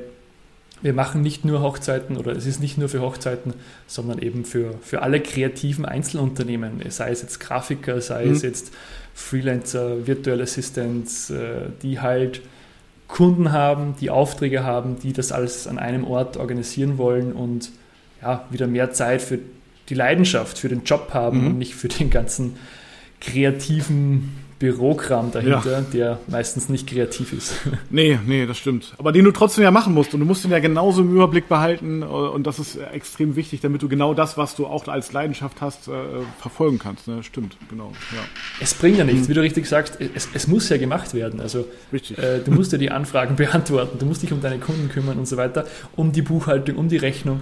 [0.81, 3.53] wir machen nicht nur Hochzeiten oder es ist nicht nur für Hochzeiten,
[3.87, 8.33] sondern eben für, für alle kreativen Einzelunternehmen, sei es jetzt Grafiker, sei mhm.
[8.33, 8.73] es jetzt
[9.15, 12.41] Freelancer, Virtual Assistants, äh, die halt
[13.07, 17.71] Kunden haben, die Aufträge haben, die das alles an einem Ort organisieren wollen und
[18.21, 19.39] ja, wieder mehr Zeit für
[19.89, 21.47] die Leidenschaft, für den Job haben mhm.
[21.47, 22.55] und nicht für den ganzen
[23.21, 25.81] kreativen Bürokram dahinter, ja.
[25.81, 27.53] der meistens nicht kreativ ist.
[27.89, 28.93] Nee, nee, das stimmt.
[28.97, 31.47] Aber den du trotzdem ja machen musst und du musst ihn ja genauso im Überblick
[31.47, 35.61] behalten und das ist extrem wichtig, damit du genau das, was du auch als Leidenschaft
[35.61, 35.91] hast, äh,
[36.39, 37.07] verfolgen kannst.
[37.07, 37.23] Ne?
[37.23, 37.91] Stimmt, genau.
[38.11, 38.21] Ja.
[38.59, 39.29] Es bringt ja nichts, mhm.
[39.29, 41.39] wie du richtig sagst, es, es muss ja gemacht werden.
[41.39, 45.17] Also äh, du musst ja die Anfragen beantworten, du musst dich um deine Kunden kümmern
[45.17, 47.41] und so weiter, um die Buchhaltung, um die Rechnung.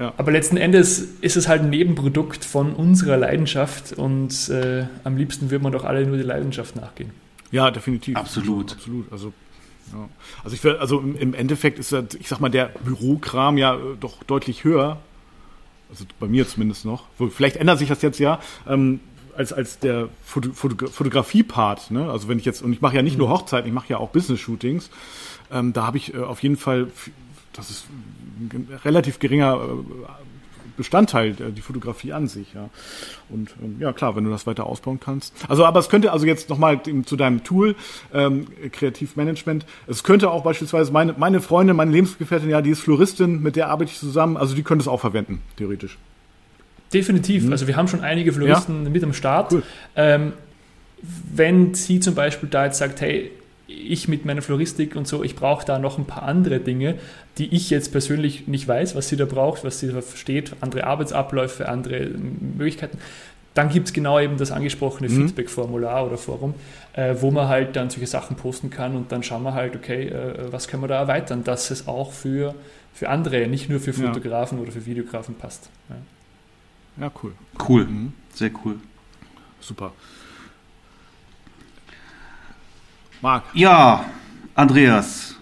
[0.00, 0.14] Ja.
[0.16, 5.50] Aber letzten Endes ist es halt ein Nebenprodukt von unserer Leidenschaft und äh, am liebsten
[5.50, 7.10] würde man doch alle nur die Leidenschaft nachgehen.
[7.50, 8.16] Ja, definitiv.
[8.16, 8.72] Absolut.
[8.72, 9.12] Absolut.
[9.12, 9.34] Also,
[9.92, 10.08] ja.
[10.42, 14.64] also, ich, also im Endeffekt ist, ich sag mal, der Bürokram ja äh, doch deutlich
[14.64, 14.98] höher.
[15.90, 17.04] Also bei mir zumindest noch.
[17.30, 18.40] Vielleicht ändert sich das jetzt ja.
[18.66, 19.00] Ähm,
[19.36, 21.90] als, als der Foto, Foto, Fotografie-Part.
[21.90, 22.10] Ne?
[22.10, 23.20] Also wenn ich jetzt, und ich mache ja nicht mhm.
[23.20, 24.88] nur Hochzeiten, ich mache ja auch Business-Shootings.
[25.52, 26.86] Ähm, da habe ich äh, auf jeden Fall
[27.52, 30.06] das ist ein relativ geringer äh,
[30.76, 32.70] Bestandteil die Fotografie an sich, ja.
[33.28, 35.34] Und ähm, ja, klar, wenn du das weiter ausbauen kannst.
[35.46, 37.76] Also, aber es könnte also jetzt nochmal zu deinem Tool,
[38.14, 43.42] ähm, Kreativmanagement, es könnte auch beispielsweise meine, meine Freundin, meine Lebensgefährtin, ja, die ist Floristin,
[43.42, 45.98] mit der arbeite ich zusammen, also die könnte es auch verwenden, theoretisch.
[46.94, 47.44] Definitiv.
[47.44, 47.52] Mhm.
[47.52, 48.90] Also wir haben schon einige Floristen ja?
[48.90, 49.52] mit am Start.
[49.52, 49.62] Cool.
[49.96, 50.32] Ähm,
[51.02, 53.30] wenn sie zum Beispiel da jetzt sagt, hey,
[53.70, 56.96] ich mit meiner Floristik und so, ich brauche da noch ein paar andere Dinge,
[57.38, 60.84] die ich jetzt persönlich nicht weiß, was sie da braucht, was sie da versteht, andere
[60.84, 62.10] Arbeitsabläufe, andere
[62.56, 62.98] Möglichkeiten.
[63.54, 65.26] Dann gibt es genau eben das angesprochene mhm.
[65.26, 66.54] Feedback-Formular oder Forum,
[66.92, 70.08] äh, wo man halt dann solche Sachen posten kann und dann schauen wir halt, okay,
[70.08, 72.54] äh, was können wir da erweitern, dass es auch für,
[72.94, 74.62] für andere, nicht nur für Fotografen ja.
[74.62, 75.68] oder für Videografen passt.
[75.88, 77.32] Ja, ja cool.
[77.68, 78.12] Cool, mhm.
[78.32, 78.76] sehr cool.
[79.60, 79.92] Super.
[83.22, 83.44] Marc.
[83.52, 84.06] Ja,
[84.54, 85.36] Andreas.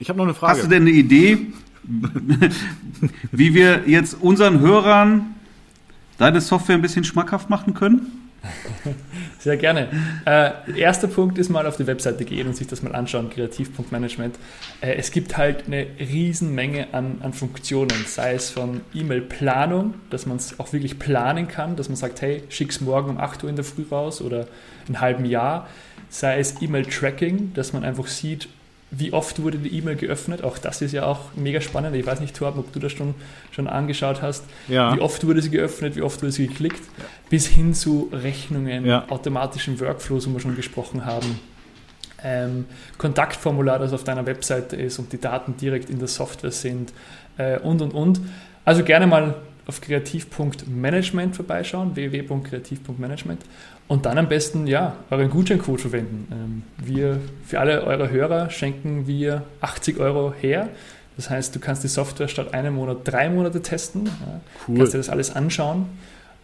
[0.00, 0.54] Ich habe noch eine Frage.
[0.54, 1.52] Hast du denn eine Idee,
[3.30, 5.34] wie wir jetzt unseren Hörern
[6.18, 8.30] deine Software ein bisschen schmackhaft machen können?
[9.38, 9.88] Sehr gerne.
[10.26, 14.36] Äh, erster Punkt ist mal auf die Webseite gehen und sich das mal anschauen, kreativ.management.
[14.80, 20.36] Äh, es gibt halt eine Riesenmenge an, an Funktionen, sei es von E-Mail-Planung, dass man
[20.36, 23.56] es auch wirklich planen kann, dass man sagt, hey, schick's morgen um 8 Uhr in
[23.56, 24.40] der Früh raus oder
[24.86, 25.68] in einem halben Jahr
[26.14, 28.48] sei es E-Mail-Tracking, dass man einfach sieht,
[28.92, 30.44] wie oft wurde die E-Mail geöffnet.
[30.44, 31.96] Auch das ist ja auch mega spannend.
[31.96, 33.16] Ich weiß nicht, Torben, ob du das schon,
[33.50, 34.44] schon angeschaut hast.
[34.68, 34.94] Ja.
[34.94, 37.04] Wie oft wurde sie geöffnet, wie oft wurde sie geklickt, ja.
[37.30, 39.06] bis hin zu Rechnungen, ja.
[39.08, 41.40] automatischen Workflows, wo wir schon gesprochen haben.
[42.22, 46.92] Ähm, Kontaktformular, das auf deiner Webseite ist und die Daten direkt in der Software sind
[47.38, 48.20] äh, und und und.
[48.64, 49.34] Also gerne mal
[49.66, 53.42] auf kreativ.management vorbeischauen, www.kreativ.management
[53.88, 56.28] und dann am besten ja euren Gutscheincode verwenden.
[56.32, 60.68] Ähm, wir, für alle eure Hörer schenken wir 80 Euro her.
[61.16, 64.08] Das heißt, du kannst die Software statt einem Monat drei Monate testen.
[64.66, 64.78] Cool.
[64.78, 65.86] Kannst dir das alles anschauen.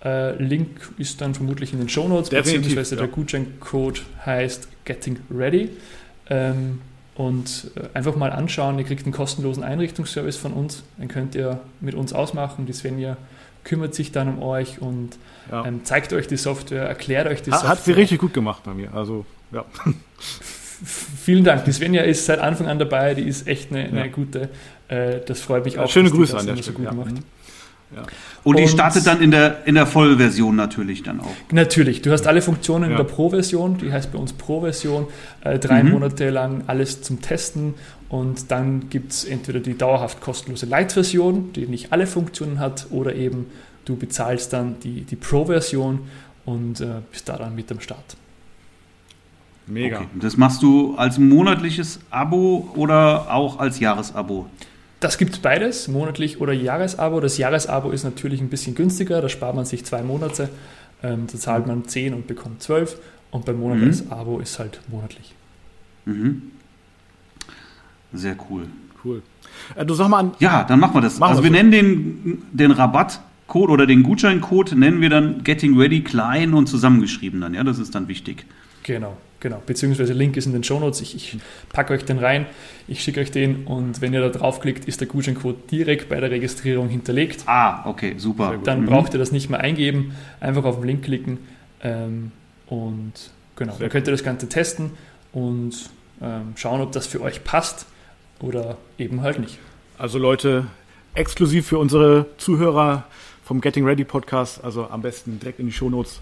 [0.05, 3.03] Äh, Link ist dann vermutlich in den Show Notes, beziehungsweise ja.
[3.03, 5.71] der Gutscheincode heißt Getting Ready.
[6.29, 6.81] Ähm,
[7.21, 11.61] und äh, einfach mal anschauen, ihr kriegt einen kostenlosen Einrichtungsservice von uns, den könnt ihr
[11.83, 12.65] mit uns ausmachen.
[12.65, 13.19] Die Svenja
[13.63, 15.19] kümmert sich dann um euch und
[15.51, 15.67] ja.
[15.67, 17.77] ähm, zeigt euch die Software, erklärt euch die hat, Software.
[17.77, 19.67] Hat sie richtig gut gemacht bei mir, also ja.
[20.83, 21.67] Vielen Dank.
[21.67, 24.07] Die Svenja ist seit Anfang an dabei, die ist echt eine, eine ja.
[24.07, 24.49] gute.
[24.89, 25.91] Äh, das freut mich auch.
[25.91, 26.65] Schöne Grüße an der Stelle.
[26.65, 26.93] So gut ja.
[26.95, 27.17] macht.
[27.95, 28.03] Ja.
[28.45, 31.35] Und die startet dann in der, in der Vollversion natürlich dann auch.
[31.51, 32.03] Natürlich.
[32.03, 32.91] Du hast alle Funktionen ja.
[32.93, 35.09] in der Pro-Version, die heißt bei uns Pro-Version,
[35.43, 35.93] äh, drei mhm.
[35.93, 37.75] Monate lang alles zum Testen
[38.09, 43.15] und dann gibt es entweder die dauerhaft kostenlose Light-Version, die nicht alle Funktionen hat, oder
[43.15, 43.47] eben
[43.85, 46.01] du bezahlst dann die, die Pro-Version
[46.45, 48.17] und äh, bist da dann mit am Start.
[49.67, 49.99] Mega.
[49.99, 50.09] Okay.
[50.21, 54.47] Das machst du als monatliches Abo oder auch als Jahresabo?
[55.01, 57.21] Das gibt es beides, monatlich oder Jahresabo.
[57.21, 60.51] Das Jahresabo ist natürlich ein bisschen günstiger, da spart man sich zwei Monate.
[61.03, 62.97] Ähm, da zahlt man 10 und bekommt 12
[63.31, 64.13] und beim monatliches mhm.
[64.13, 65.35] Abo ist halt monatlich.
[66.05, 66.43] Mhm.
[68.13, 68.67] Sehr cool.
[69.03, 69.23] Cool.
[69.75, 70.33] Äh, du sag mal an.
[70.39, 71.19] Ja, dann machen wir das.
[71.19, 71.57] Machen also wir so.
[71.57, 77.41] nennen den, den Rabattcode oder den Gutscheincode nennen wir dann Getting Ready klein und zusammengeschrieben
[77.41, 77.55] dann.
[77.55, 78.45] Ja, das ist dann wichtig.
[78.83, 79.17] Genau.
[79.41, 81.01] Genau, beziehungsweise Link ist in den Shownotes.
[81.01, 81.39] Ich, ich
[81.71, 82.45] packe euch den rein,
[82.87, 86.31] ich schicke euch den und wenn ihr da draufklickt, ist der Gutscheincode direkt bei der
[86.31, 87.45] Registrierung hinterlegt.
[87.47, 88.59] Ah, okay, super.
[88.63, 88.87] Dann mhm.
[88.87, 91.39] braucht ihr das nicht mehr eingeben, einfach auf den Link klicken
[91.83, 92.33] ähm,
[92.67, 93.13] und
[93.57, 94.91] genau, dann könnt ihr das Ganze testen
[95.33, 95.89] und
[96.21, 97.87] ähm, schauen, ob das für euch passt
[98.41, 99.59] oder eben halt nicht.
[99.97, 100.67] Also Leute,
[101.15, 103.05] exklusiv für unsere Zuhörer
[103.43, 106.21] vom Getting Ready Podcast, also am besten direkt in die Shownotes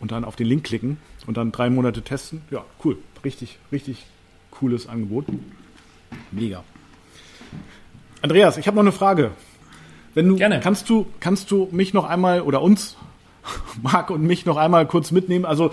[0.00, 2.42] und dann auf den Link klicken und dann drei Monate testen.
[2.50, 2.98] Ja, cool.
[3.24, 4.04] Richtig, richtig
[4.50, 5.26] cooles Angebot.
[6.30, 6.62] Mega.
[8.22, 9.32] Andreas, ich habe noch eine Frage.
[10.14, 10.60] Wenn du, Gerne.
[10.60, 12.96] Kannst du, kannst du mich noch einmal oder uns,
[13.82, 15.44] Marc und mich noch einmal kurz mitnehmen?
[15.44, 15.72] Also,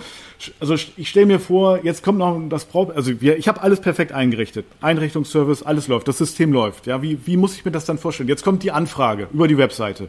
[0.60, 3.80] also ich stelle mir vor, jetzt kommt noch das Brauch, also wir, ich habe alles
[3.80, 4.66] perfekt eingerichtet.
[4.80, 6.86] Einrichtungsservice, alles läuft, das System läuft.
[6.86, 8.28] Ja, wie, wie muss ich mir das dann vorstellen?
[8.28, 10.08] Jetzt kommt die Anfrage über die Webseite.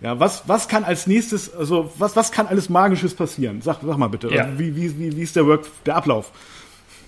[0.00, 3.62] Ja, was, was kann als nächstes, also was, was kann alles Magisches passieren?
[3.62, 4.48] Sag, sag mal bitte, ja.
[4.56, 6.30] wie, wie, wie, wie ist der Work, der Ablauf?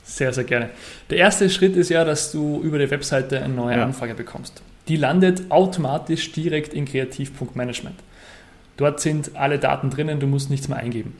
[0.02, 0.70] Sehr, sehr gerne.
[1.08, 3.84] Der erste Schritt ist ja, dass du über die Webseite eine neue ja.
[3.84, 4.60] Anfrage bekommst.
[4.88, 7.94] Die landet automatisch direkt in Kreativ.management.
[8.76, 11.16] Dort sind alle Daten drinnen, du musst nichts mehr eingeben.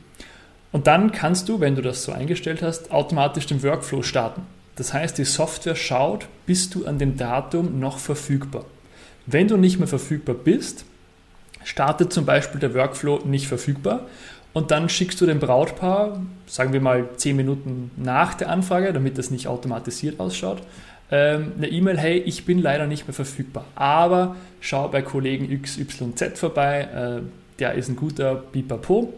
[0.73, 4.41] Und dann kannst du, wenn du das so eingestellt hast, automatisch den Workflow starten.
[4.75, 8.65] Das heißt, die Software schaut, bist du an dem Datum noch verfügbar.
[9.25, 10.85] Wenn du nicht mehr verfügbar bist,
[11.63, 14.07] startet zum Beispiel der Workflow nicht verfügbar
[14.53, 19.17] und dann schickst du dem Brautpaar, sagen wir mal 10 Minuten nach der Anfrage, damit
[19.17, 20.61] das nicht automatisiert ausschaut,
[21.11, 26.39] ähm, eine E-Mail, hey, ich bin leider nicht mehr verfügbar, aber schau bei Kollegen XYZ
[26.39, 27.21] vorbei, äh,
[27.59, 29.13] der ist ein guter Bipapo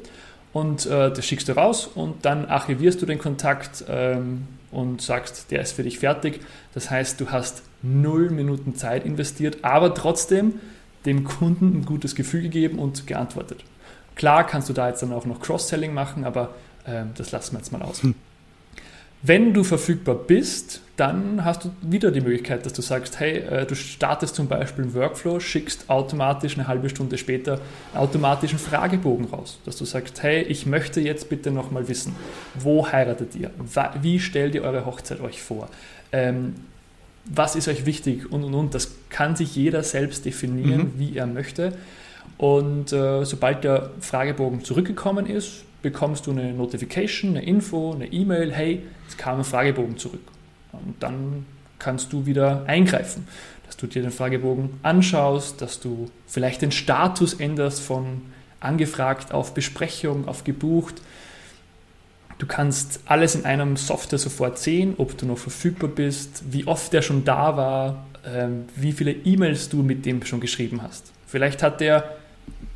[0.53, 5.51] und äh, das schickst du raus und dann archivierst du den Kontakt ähm, und sagst,
[5.51, 6.41] der ist für dich fertig.
[6.73, 10.55] Das heißt, du hast null Minuten Zeit investiert, aber trotzdem
[11.05, 13.63] dem Kunden ein gutes Gefühl gegeben und geantwortet.
[14.15, 16.53] Klar kannst du da jetzt dann auch noch Cross-Selling machen, aber
[16.85, 18.03] äh, das lassen wir jetzt mal aus.
[18.03, 18.15] Hm.
[19.25, 23.65] Wenn du verfügbar bist, dann hast du wieder die Möglichkeit, dass du sagst, hey, äh,
[23.65, 27.53] du startest zum Beispiel einen Workflow, schickst automatisch eine halbe Stunde später
[27.93, 32.13] einen automatischen Fragebogen raus, dass du sagst, hey, ich möchte jetzt bitte nochmal wissen,
[32.53, 33.49] wo heiratet ihr?
[34.01, 35.69] Wie stellt ihr eure Hochzeit euch vor?
[36.11, 36.55] Ähm,
[37.25, 38.73] was ist euch wichtig und und und.
[38.73, 40.93] Das kann sich jeder selbst definieren, mhm.
[40.97, 41.73] wie er möchte.
[42.37, 48.51] Und äh, sobald der Fragebogen zurückgekommen ist, bekommst du eine Notification, eine Info, eine E-Mail,
[48.51, 50.21] hey, es kam ein Fragebogen zurück.
[50.71, 51.45] Und dann
[51.77, 53.27] kannst du wieder eingreifen,
[53.67, 58.21] dass du dir den Fragebogen anschaust, dass du vielleicht den Status änderst von
[58.59, 61.01] angefragt auf Besprechung, auf gebucht,
[62.43, 66.91] Du kannst alles in einem Software sofort sehen, ob du noch verfügbar bist, wie oft
[66.91, 71.13] der schon da war, ähm, wie viele E-Mails du mit dem schon geschrieben hast.
[71.25, 72.17] Vielleicht hat der,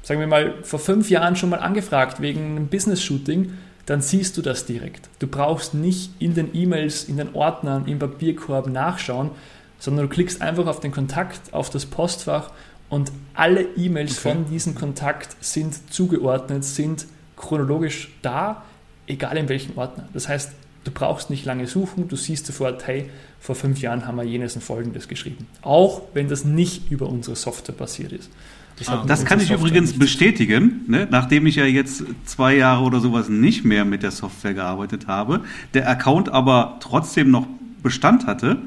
[0.03, 3.55] sagen wir mal, vor fünf Jahren schon mal angefragt wegen einem Business-Shooting,
[3.86, 5.09] dann siehst du das direkt.
[5.20, 9.32] Du brauchst nicht in den E-Mails, in den Ordnern, im Papierkorb nachschauen,
[9.80, 12.51] sondern du klickst einfach auf den Kontakt, auf das Postfach
[12.88, 14.32] und alle E-Mails okay.
[14.32, 17.05] von diesem Kontakt sind zugeordnet, sind
[17.36, 18.63] chronologisch da
[19.08, 20.08] egal in welchem Ordner.
[20.14, 20.51] Das heißt,
[20.88, 23.10] Du brauchst nicht lange suchen, du siehst sofort, hey,
[23.41, 25.45] vor fünf Jahren haben wir jenes und folgendes geschrieben.
[25.62, 28.30] Auch wenn das nicht über unsere Software passiert ist.
[28.78, 31.05] Das, ah, das kann ich Software übrigens bestätigen, ne?
[31.12, 35.41] nachdem ich ja jetzt zwei Jahre oder sowas nicht mehr mit der Software gearbeitet habe,
[35.74, 37.47] der Account aber trotzdem noch
[37.84, 38.60] Bestand hatte.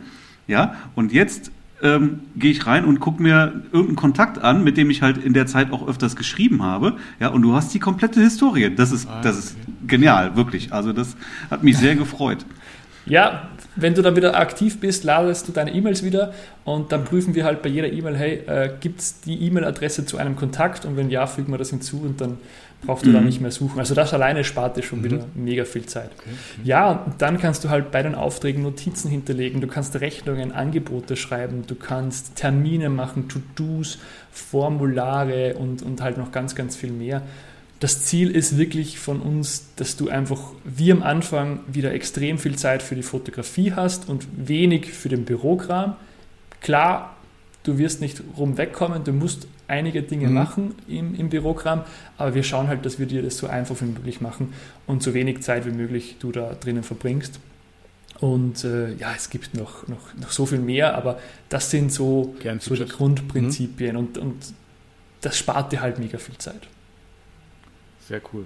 [0.47, 1.51] Ja, und jetzt
[1.83, 5.33] ähm, gehe ich rein und gucke mir irgendeinen Kontakt an, mit dem ich halt in
[5.33, 6.97] der Zeit auch öfters geschrieben habe.
[7.19, 8.75] Ja, und du hast die komplette Historie.
[8.75, 9.57] Das ist, ah, das ist
[9.87, 10.73] genial, wirklich.
[10.73, 11.17] Also das
[11.51, 12.45] hat mich sehr gefreut.
[13.07, 17.35] Ja, wenn du dann wieder aktiv bist, ladest du deine E-Mails wieder und dann prüfen
[17.35, 20.97] wir halt bei jeder E-Mail, hey, äh, gibt es die E-Mail-Adresse zu einem Kontakt und
[20.97, 22.39] wenn ja, fügen wir das hinzu und dann
[22.85, 23.15] brauchst du mhm.
[23.15, 23.79] da nicht mehr suchen.
[23.79, 25.05] Also das alleine spart dir schon mhm.
[25.05, 26.11] wieder mega viel Zeit.
[26.19, 26.69] Okay, okay.
[26.69, 31.17] Ja, und dann kannst du halt bei den Aufträgen Notizen hinterlegen, du kannst Rechnungen, Angebote
[31.17, 33.99] schreiben, du kannst Termine machen, To-Dos,
[34.31, 37.23] Formulare und, und halt noch ganz, ganz viel mehr.
[37.81, 42.57] Das Ziel ist wirklich von uns, dass du einfach wie am Anfang wieder extrem viel
[42.57, 45.97] Zeit für die Fotografie hast und wenig für den Bürokram.
[46.61, 47.17] Klar,
[47.63, 50.35] du wirst nicht rum wegkommen, du musst einige Dinge mhm.
[50.35, 51.83] machen im, im Bürokram,
[52.17, 54.53] aber wir schauen halt, dass wir dir das so einfach wie möglich machen
[54.87, 57.39] und so wenig Zeit wie möglich du da drinnen verbringst.
[58.19, 62.35] Und äh, ja, es gibt noch, noch, noch so viel mehr, aber das sind so,
[62.61, 63.99] so die Grundprinzipien mhm.
[63.99, 64.37] und, und
[65.23, 66.69] das spart dir halt mega viel Zeit.
[68.09, 68.45] Sehr cool.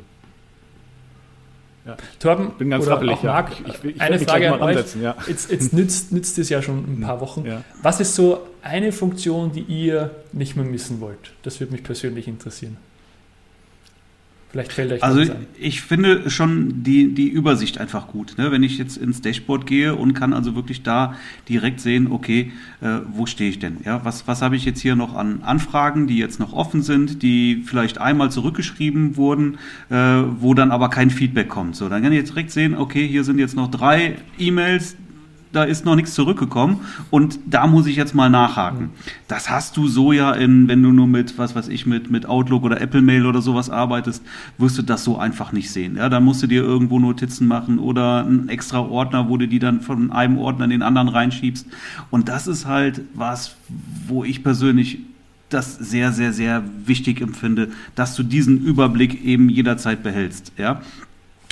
[1.87, 1.97] Ja.
[2.19, 3.67] Torben, bin ganz rappelig, auch Marc, ja.
[3.67, 4.97] ich, ich, ich eine Frage an euch.
[5.03, 5.17] Ja.
[5.27, 7.45] Jetzt, jetzt nützt, nützt es ja schon ein paar Wochen.
[7.45, 7.63] Ja.
[7.83, 11.33] Was ist so eine Funktion, die ihr nicht mehr missen wollt?
[11.43, 12.77] Das würde mich persönlich interessieren.
[14.55, 15.25] Vielleicht fällt euch Also
[15.59, 18.37] ich finde schon die, die Übersicht einfach gut.
[18.39, 18.53] Ne?
[18.53, 21.17] Wenn ich jetzt ins Dashboard gehe und kann also wirklich da
[21.49, 23.79] direkt sehen, okay, äh, wo stehe ich denn?
[23.85, 27.21] Ja, was, was habe ich jetzt hier noch an Anfragen, die jetzt noch offen sind,
[27.25, 29.59] die vielleicht einmal zurückgeschrieben wurden,
[29.91, 29.97] äh,
[30.39, 31.75] wo dann aber kein Feedback kommt.
[31.75, 34.95] So, dann kann ich jetzt direkt sehen, okay, hier sind jetzt noch drei E-Mails,
[35.55, 36.81] da ist noch nichts zurückgekommen
[37.11, 38.91] und da muss ich jetzt mal nachhaken.
[39.29, 42.27] Das hast du so ja in, wenn du nur mit, was weiß ich, mit, mit
[42.27, 44.23] Outlook oder Apple Mail oder sowas arbeitest,
[44.59, 45.97] wirst du das so einfach nicht sehen.
[45.97, 49.59] Ja, da musst du dir irgendwo Notizen machen oder einen extra Ordner, wo du die
[49.59, 51.67] dann von einem Ordner in den anderen reinschiebst.
[52.11, 53.57] Und das ist halt was,
[54.07, 54.99] wo ich persönlich
[55.55, 60.53] das sehr, sehr, sehr wichtig empfinde, dass du diesen Überblick eben jederzeit behältst.
[60.59, 60.83] Ja,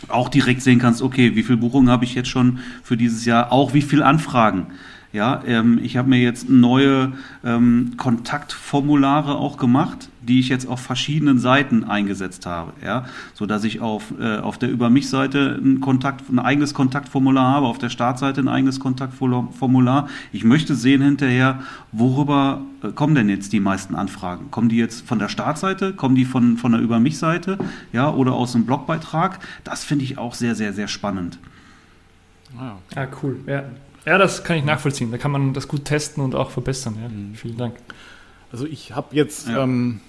[0.08, 3.52] auch direkt sehen kannst, okay, wie viel Buchungen habe ich jetzt schon für dieses Jahr,
[3.52, 4.68] auch wie viel Anfragen.
[5.12, 7.12] Ja, ähm, ich habe mir jetzt neue
[7.44, 13.04] ähm, Kontaktformulare auch gemacht, die ich jetzt auf verschiedenen Seiten eingesetzt habe, ja,
[13.34, 17.46] so dass ich auf äh, auf der über mich Seite ein Kontakt ein eigenes Kontaktformular
[17.46, 20.08] habe, auf der Startseite ein eigenes Kontaktformular.
[20.32, 21.60] Ich möchte sehen hinterher,
[21.90, 24.50] worüber äh, kommen denn jetzt die meisten Anfragen?
[24.50, 27.58] Kommen die jetzt von der Startseite, kommen die von von der über mich Seite,
[27.92, 29.40] ja, oder aus einem Blogbeitrag?
[29.62, 31.38] Das finde ich auch sehr sehr sehr spannend.
[32.58, 33.36] Ah, ja, cool.
[33.46, 33.64] Ja.
[34.04, 35.10] Ja, das kann ich nachvollziehen.
[35.10, 36.98] Da kann man das gut testen und auch verbessern.
[37.00, 37.08] Ja.
[37.08, 37.34] Mhm.
[37.34, 37.76] Vielen Dank.
[38.50, 39.62] Also ich habe jetzt ja.
[39.62, 40.00] Ähm,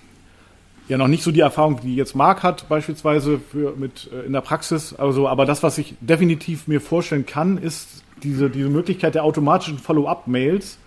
[0.88, 4.34] ja noch nicht so die Erfahrung, die jetzt Marc hat, beispielsweise für, mit äh, in
[4.34, 4.94] der Praxis.
[4.94, 9.78] Also, aber das, was ich definitiv mir vorstellen kann, ist diese, diese Möglichkeit der automatischen
[9.78, 10.78] Follow-up-Mails,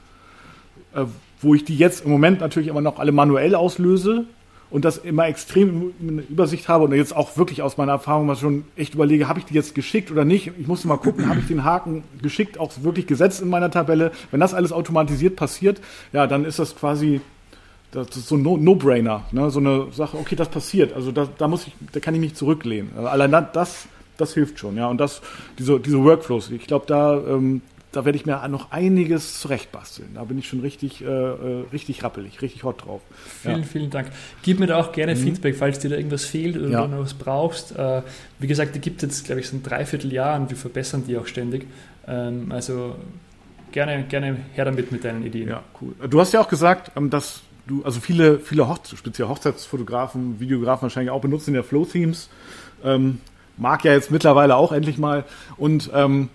[0.95, 1.05] äh,
[1.41, 4.27] wo ich die jetzt im Moment natürlich immer noch alle manuell auslöse
[4.71, 8.37] und das immer extrem in Übersicht habe und jetzt auch wirklich aus meiner Erfahrung mal
[8.37, 10.53] schon echt überlege, habe ich die jetzt geschickt oder nicht?
[10.59, 14.13] Ich musste mal gucken, habe ich den Haken geschickt, auch wirklich gesetzt in meiner Tabelle.
[14.31, 15.81] Wenn das alles automatisiert passiert,
[16.13, 17.21] ja, dann ist das quasi
[17.93, 19.51] das ist so ein No-Brainer, ne?
[19.51, 22.35] so eine Sache, okay, das passiert, also da, da muss ich, da kann ich mich
[22.35, 22.91] zurücklehnen.
[22.99, 23.87] Allein das,
[24.17, 25.23] das hilft schon, ja, und das,
[25.59, 27.63] diese, diese Workflows, ich glaube, da, ähm,
[27.97, 30.11] da werde ich mir noch einiges zurechtbasteln.
[30.15, 33.01] Da bin ich schon richtig, äh, äh, richtig rappelig, richtig hot drauf.
[33.43, 33.65] Vielen, ja.
[33.65, 34.09] vielen Dank.
[34.43, 35.19] Gib mir da auch gerne mhm.
[35.19, 36.83] Feedback, falls dir da irgendwas fehlt oder ja.
[36.83, 37.75] du noch was brauchst.
[37.75, 38.03] Äh,
[38.39, 41.17] wie gesagt, die gibt es jetzt, glaube ich, so ein Dreivierteljahr und wir verbessern die
[41.17, 41.67] auch ständig.
[42.07, 42.97] Ähm, also
[43.73, 45.49] gerne, gerne her damit mit deinen Ideen.
[45.49, 45.95] Ja, cool.
[46.11, 50.83] Du hast ja auch gesagt, ähm, dass du, also viele, viele Hoch speziell Hochzeitsfotografen, Videografen
[50.83, 52.29] wahrscheinlich auch benutzen ja Flow-Themes.
[52.85, 53.21] Ähm,
[53.57, 55.25] mag ja jetzt mittlerweile auch endlich mal.
[55.57, 56.29] Und ähm,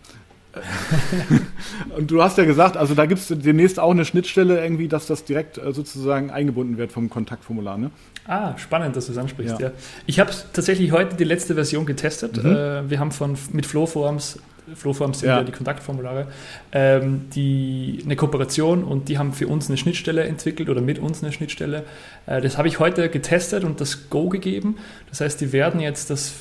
[1.97, 5.07] und du hast ja gesagt, also da gibt es demnächst auch eine Schnittstelle irgendwie, dass
[5.07, 7.91] das direkt äh, sozusagen eingebunden wird vom Kontaktformular, ne?
[8.27, 9.67] Ah, spannend, dass du es ansprichst, ja.
[9.67, 9.73] ja.
[10.05, 12.43] Ich habe tatsächlich heute die letzte Version getestet.
[12.43, 12.51] Mhm.
[12.51, 14.39] Äh, wir haben von mit Flowforms
[14.75, 15.37] Flowforms sind ja.
[15.37, 16.27] ja die Kontaktformulare,
[16.71, 21.23] ähm, die, eine Kooperation und die haben für uns eine Schnittstelle entwickelt oder mit uns
[21.23, 21.83] eine Schnittstelle.
[22.25, 24.77] Äh, das habe ich heute getestet und das Go gegeben.
[25.09, 26.33] Das heißt, die werden jetzt das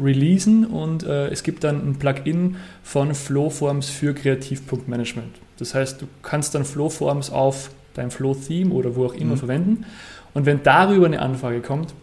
[0.00, 5.34] releasen und äh, es gibt dann ein Plugin von Flowforms für Kreativpunktmanagement.
[5.58, 9.38] Das heißt, du kannst dann Flowforms auf dein Flow-Theme oder wo auch immer mhm.
[9.38, 9.86] verwenden.
[10.32, 11.94] Und wenn darüber eine Anfrage kommt,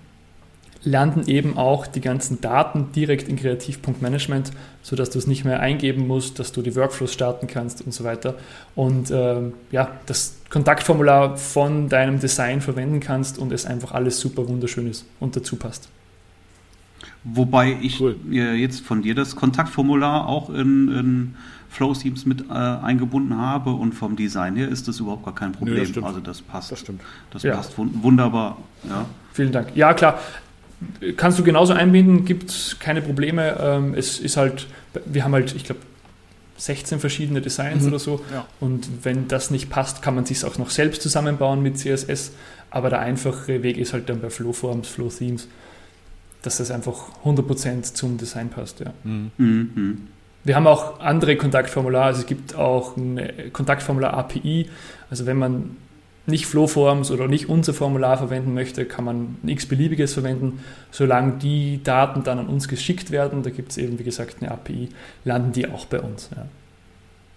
[0.83, 4.51] landen eben auch die ganzen Daten direkt in Kreativ.management,
[4.81, 8.03] sodass du es nicht mehr eingeben musst, dass du die Workflows starten kannst und so
[8.03, 8.35] weiter.
[8.75, 14.47] Und ähm, ja, das Kontaktformular von deinem Design verwenden kannst und es einfach alles super
[14.47, 15.89] wunderschön ist und dazu passt.
[17.23, 18.15] Wobei ich cool.
[18.31, 21.35] jetzt von dir das Kontaktformular auch in, in
[21.69, 25.83] Flow-Themes mit äh, eingebunden habe und vom Design her ist das überhaupt gar kein Problem.
[25.83, 26.71] Nee, das also das passt.
[26.71, 27.01] Das stimmt.
[27.29, 27.55] Das ja.
[27.55, 28.57] passt wunderbar.
[28.89, 29.05] Ja.
[29.33, 29.75] Vielen Dank.
[29.75, 30.19] Ja, klar.
[31.15, 33.57] Kannst du genauso einbinden, gibt es keine Probleme.
[33.59, 34.67] Ähm, es ist halt,
[35.05, 35.81] wir haben halt, ich glaube,
[36.57, 37.89] 16 verschiedene Designs mhm.
[37.89, 38.21] oder so.
[38.31, 38.45] Ja.
[38.59, 42.33] Und wenn das nicht passt, kann man sich auch noch selbst zusammenbauen mit CSS.
[42.69, 45.47] Aber der einfache Weg ist halt dann bei Flowforms, Flow Themes,
[46.41, 48.79] dass das einfach 100% zum Design passt.
[48.79, 48.93] Ja.
[49.03, 49.31] Mhm.
[49.37, 50.07] Mhm.
[50.43, 52.05] Wir haben auch andere Kontaktformulare.
[52.05, 53.19] Also es gibt auch ein
[53.53, 54.69] Kontaktformular API.
[55.09, 55.77] Also wenn man
[56.27, 60.59] nicht Flowforms oder nicht unser Formular verwenden möchte, kann man ein x-beliebiges verwenden.
[60.91, 64.51] Solange die Daten dann an uns geschickt werden, da gibt es eben, wie gesagt, eine
[64.51, 64.89] API,
[65.25, 66.29] landen die auch bei uns.
[66.35, 66.45] Ja.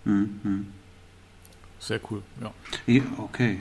[0.04, 0.66] Mhm.
[1.78, 2.52] Sehr cool, ja.
[2.86, 3.58] ja okay.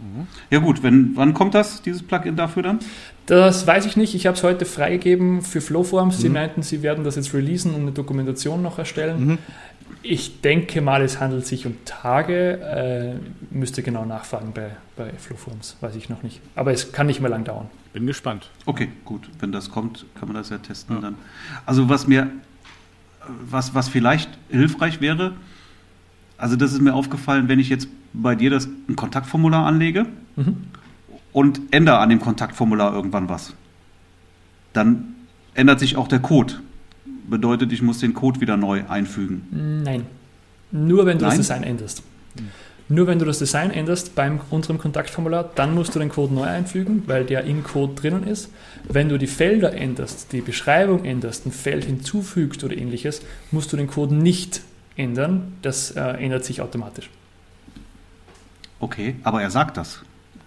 [0.00, 0.26] Mhm.
[0.50, 2.78] Ja gut, wenn, wann kommt das, dieses Plugin dafür dann?
[3.26, 4.14] Das weiß ich nicht.
[4.14, 6.18] Ich habe es heute freigegeben für Flowforms.
[6.18, 6.22] Mhm.
[6.22, 9.38] Sie meinten, sie werden das jetzt releasen und eine Dokumentation noch erstellen.
[10.02, 12.60] Ich denke mal, es handelt sich um Tage.
[12.60, 16.40] Äh, müsste genau nachfragen bei, bei Flowforms, weiß ich noch nicht.
[16.54, 17.68] Aber es kann nicht mehr lang dauern.
[17.92, 18.50] Bin gespannt.
[18.66, 19.28] Okay, gut.
[19.40, 21.02] Wenn das kommt, kann man das ja testen ja.
[21.02, 21.16] dann.
[21.66, 22.30] Also was mir,
[23.50, 25.34] was, was vielleicht hilfreich wäre,
[26.38, 30.64] also das ist mir aufgefallen, wenn ich jetzt bei dir das ein Kontaktformular anlege mhm.
[31.32, 33.52] und ändere an dem Kontaktformular irgendwann was,
[34.72, 35.14] dann
[35.54, 36.54] ändert sich auch der Code
[37.28, 39.82] bedeutet, ich muss den Code wieder neu einfügen.
[39.84, 40.06] Nein.
[40.70, 41.36] Nur wenn du Nein?
[41.36, 42.02] das Design änderst.
[42.88, 46.42] Nur wenn du das Design änderst beim unserem Kontaktformular, dann musst du den Code neu
[46.42, 48.50] einfügen, weil der im Code drinnen ist.
[48.88, 53.76] Wenn du die Felder änderst, die Beschreibung änderst, ein Feld hinzufügst oder ähnliches, musst du
[53.76, 54.62] den Code nicht
[54.96, 55.52] ändern.
[55.62, 57.10] Das äh, ändert sich automatisch.
[58.80, 60.02] Okay, aber er sagt das.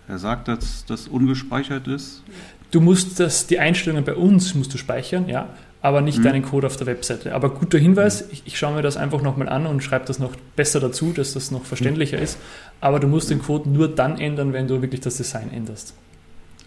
[0.09, 2.23] Er sagt, dass das ungespeichert ist.
[2.71, 5.47] Du musst das, die Einstellungen bei uns musst du speichern, ja
[5.83, 6.23] aber nicht mhm.
[6.23, 7.35] deinen Code auf der Webseite.
[7.35, 10.31] Aber guter Hinweis, ich, ich schaue mir das einfach nochmal an und schreibe das noch
[10.55, 12.23] besser dazu, dass das noch verständlicher mhm.
[12.23, 12.39] ist.
[12.79, 15.93] Aber du musst den Code nur dann ändern, wenn du wirklich das Design änderst.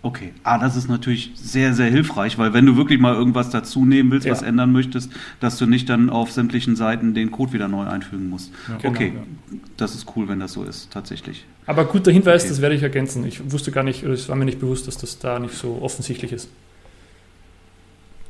[0.02, 3.86] Okay, ah, das ist natürlich sehr, sehr hilfreich, weil wenn du wirklich mal irgendwas dazu
[3.86, 4.32] nehmen willst, ja.
[4.32, 5.10] was ändern möchtest,
[5.40, 8.52] dass du nicht dann auf sämtlichen Seiten den Code wieder neu einfügen musst.
[8.68, 9.58] Ja, genau, okay, ja.
[9.78, 11.46] das ist cool, wenn das so ist, tatsächlich.
[11.64, 12.50] Aber guter Hinweis, okay.
[12.50, 13.26] das werde ich ergänzen.
[13.26, 15.78] Ich wusste gar nicht, oder es war mir nicht bewusst, dass das da nicht so
[15.80, 16.50] offensichtlich ist.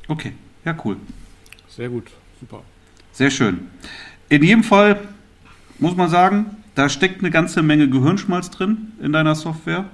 [0.09, 0.33] Okay,
[0.67, 0.97] ja, cool.
[1.69, 2.11] Sehr gut,
[2.41, 2.63] super.
[3.13, 3.69] Sehr schön.
[4.29, 5.01] In jedem Fall
[5.79, 9.87] muss man sagen, da steckt eine ganze Menge Gehirnschmalz drin in deiner Software.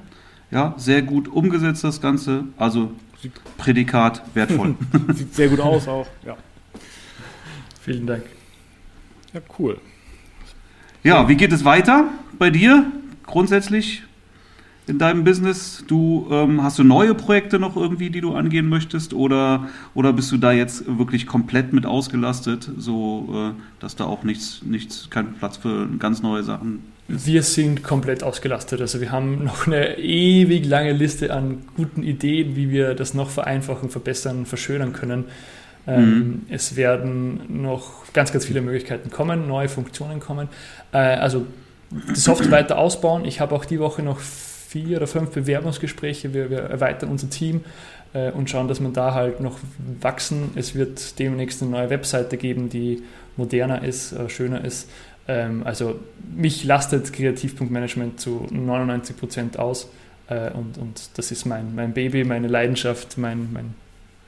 [0.50, 2.44] Ja, sehr gut umgesetzt das Ganze.
[2.56, 2.92] Also
[3.58, 4.74] Prädikat wertvoll.
[5.14, 6.36] Sieht sehr gut aus auch, ja.
[7.82, 8.24] Vielen Dank.
[9.32, 9.80] Ja, cool.
[11.04, 12.08] Ja, wie geht es weiter
[12.38, 12.90] bei dir
[13.26, 14.02] grundsätzlich?
[14.86, 15.84] In deinem Business?
[15.86, 20.32] Du ähm, hast du neue Projekte noch irgendwie, die du angehen möchtest, oder oder bist
[20.32, 25.34] du da jetzt wirklich komplett mit ausgelastet, so äh, dass da auch nichts nichts kein
[25.34, 27.26] Platz für ganz neue Sachen ist?
[27.26, 28.80] Wir sind komplett ausgelastet.
[28.80, 33.30] Also wir haben noch eine ewig lange Liste an guten Ideen, wie wir das noch
[33.30, 35.24] vereinfachen, verbessern, verschönern können.
[35.86, 36.42] Ähm, mhm.
[36.48, 40.48] Es werden noch ganz, ganz viele Möglichkeiten kommen, neue Funktionen kommen.
[40.92, 41.46] Äh, also
[41.90, 43.24] die Software weiter ausbauen.
[43.24, 44.20] Ich habe auch die Woche noch
[44.72, 46.32] vier oder fünf Bewerbungsgespräche.
[46.32, 47.62] Wir, wir erweitern unser Team
[48.14, 49.58] äh, und schauen, dass wir da halt noch
[50.00, 50.50] wachsen.
[50.54, 53.02] Es wird demnächst eine neue Webseite geben, die
[53.36, 54.88] moderner ist, äh, schöner ist.
[55.28, 56.00] Ähm, also
[56.34, 59.90] mich lastet Kreativpunktmanagement zu 99 Prozent aus.
[60.28, 63.74] Äh, und, und das ist mein, mein Baby, meine Leidenschaft, mein, mein,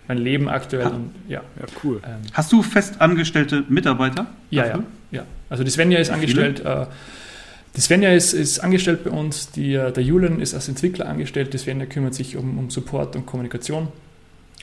[0.09, 0.85] mein Leben aktuell.
[0.85, 1.41] Ha, und, ja.
[1.59, 2.03] ja, cool.
[2.05, 4.27] Ähm, Hast du festangestellte Mitarbeiter?
[4.51, 5.25] Ja, ja, ja.
[5.49, 6.61] Also die Svenja ist angestellt.
[6.61, 6.87] Äh,
[7.77, 11.53] die Svenja ist, ist angestellt bei uns, die, äh, der Julian ist als Entwickler angestellt,
[11.53, 13.89] die Svenja kümmert sich um, um Support und Kommunikation.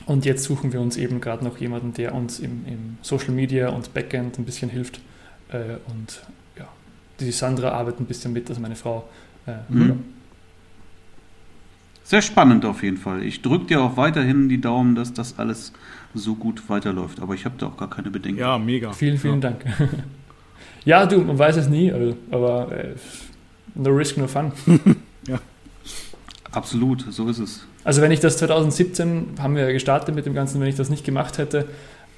[0.06, 3.68] Und jetzt suchen wir uns eben gerade noch jemanden, der uns im, im, Social Media
[3.68, 5.00] und Backend ein bisschen hilft.
[5.50, 6.22] Äh, und
[6.58, 6.66] ja,
[7.20, 9.08] die Sandra arbeitet ein bisschen mit, also meine Frau.
[9.46, 10.04] Äh, mhm.
[12.04, 13.22] Sehr spannend auf jeden Fall.
[13.22, 15.72] Ich drücke dir auch weiterhin die Daumen, dass das alles
[16.14, 17.20] so gut weiterläuft.
[17.20, 18.40] Aber ich habe da auch gar keine Bedenken.
[18.40, 18.92] Ja, mega.
[18.92, 19.50] Vielen, vielen ja.
[19.50, 19.64] Dank.
[20.84, 22.94] Ja, du, man weiß es nie, also, aber äh,
[23.74, 24.52] no risk, no fun.
[25.28, 25.38] ja.
[26.50, 27.66] Absolut, so ist es.
[27.84, 31.04] Also wenn ich das 2017, haben wir gestartet mit dem Ganzen, wenn ich das nicht
[31.04, 31.66] gemacht hätte,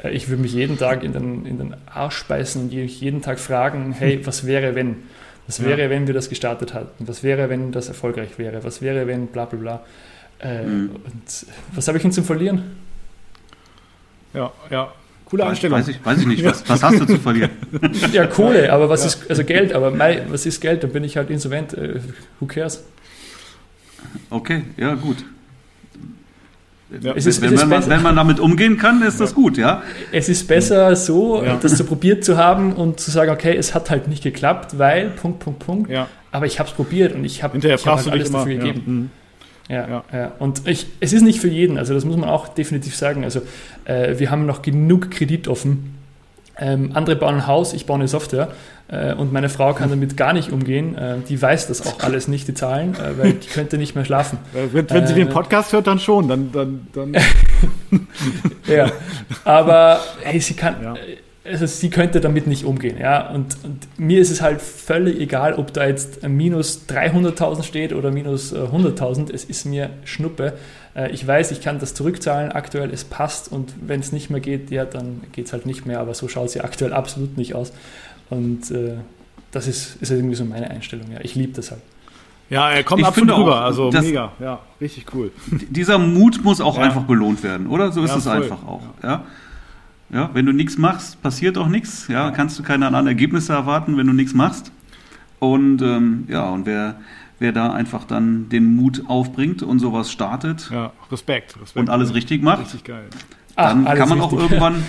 [0.03, 3.39] äh, ich würde mich jeden Tag in den, in den Arsch beißen und jeden Tag
[3.39, 4.97] fragen, hey, was wäre wenn?
[5.47, 5.91] Was wäre, ja.
[5.91, 7.07] wenn wir das gestartet hatten?
[7.07, 8.65] Was wäre, wenn das erfolgreich wäre?
[8.65, 9.85] Was wäre, wenn bla bla bla?
[10.41, 10.91] Äh, mhm.
[11.05, 12.77] Und was habe ich denn zum Verlieren?
[14.33, 14.93] Ja, ja.
[15.27, 15.79] Coole Einstellung.
[15.79, 17.51] Weiß ich, weiß ich nicht, was, was hast du zu verlieren?
[18.13, 19.07] ja, Kohle, aber was ja.
[19.07, 20.83] ist, also Geld, aber mein, was ist Geld?
[20.83, 21.75] Dann bin ich halt insolvent.
[21.75, 22.01] Äh,
[22.41, 22.85] who cares?
[24.31, 25.25] Okay, ja, gut.
[27.01, 27.13] Ja.
[27.13, 29.25] Ist, wenn, wenn, man, wenn, man, damit umgehen kann, ist ja.
[29.25, 29.83] das gut, ja.
[30.13, 31.57] Es ist besser so, ja.
[31.57, 35.11] das so probiert zu haben und zu sagen, okay, es hat halt nicht geklappt, weil,
[35.11, 35.91] Punkt, Punkt, Punkt.
[36.31, 38.83] Aber ich habe es probiert und ich habe hab halt alles dafür gegeben.
[38.87, 39.11] Mhm.
[39.69, 40.33] Ja, ja.
[40.39, 43.25] Und ich, es ist nicht für jeden, also das muss man auch definitiv sagen.
[43.25, 43.41] Also
[43.85, 45.99] äh, wir haben noch genug Kredit offen.
[46.57, 48.49] Ähm, andere bauen ein Haus, ich baue eine Software
[48.89, 50.97] äh, und meine Frau kann damit gar nicht umgehen.
[50.97, 54.05] Äh, die weiß das auch alles nicht, die Zahlen, äh, weil die könnte nicht mehr
[54.05, 54.39] schlafen.
[54.73, 56.29] Wenn, wenn sie den äh, Podcast hört, dann schon.
[56.29, 57.17] Dann, dann, dann.
[58.67, 58.93] ja,
[59.45, 60.95] aber hey, sie kann, ja
[61.45, 62.97] also sie könnte damit nicht umgehen.
[62.99, 63.29] Ja?
[63.31, 68.11] Und, und, mir ist es halt völlig egal, ob da jetzt minus 300.000 steht oder
[68.11, 69.31] minus 100.000.
[69.31, 70.55] Äh, es ist mir Schnuppe.
[70.97, 74.41] Äh, ich weiß, ich kann das zurückzahlen aktuell, es passt und wenn es nicht mehr
[74.41, 76.01] geht, ja, dann geht es halt nicht mehr.
[76.01, 77.73] Aber so schaut es ja aktuell absolut nicht aus.
[78.31, 78.95] Und äh,
[79.53, 81.13] das ist, ist irgendwie so meine Einstellung.
[81.13, 81.19] Ja.
[81.23, 81.83] Ich liebe das halt.
[82.51, 85.33] Ja, er kommt ich absolut rüber, also mega, ja, richtig cool.
[85.71, 86.85] Dieser Mut muss auch ja.
[86.85, 87.91] einfach belohnt werden, oder?
[87.91, 88.83] So ist ja, es einfach auch.
[89.03, 89.09] Ja.
[89.09, 89.25] Ja,
[90.33, 92.09] wenn du nichts machst, passiert auch nichts.
[92.09, 94.71] Ja, kannst du keine anderen Ergebnisse erwarten, wenn du nichts machst.
[95.41, 96.97] Und ähm, ja, und wer,
[97.39, 102.15] wer da einfach dann den Mut aufbringt und sowas startet ja, Respekt, Respekt und alles
[102.15, 103.05] richtig macht, richtig geil.
[103.57, 104.39] dann Ach, kann man richtig.
[104.39, 104.85] auch irgendwann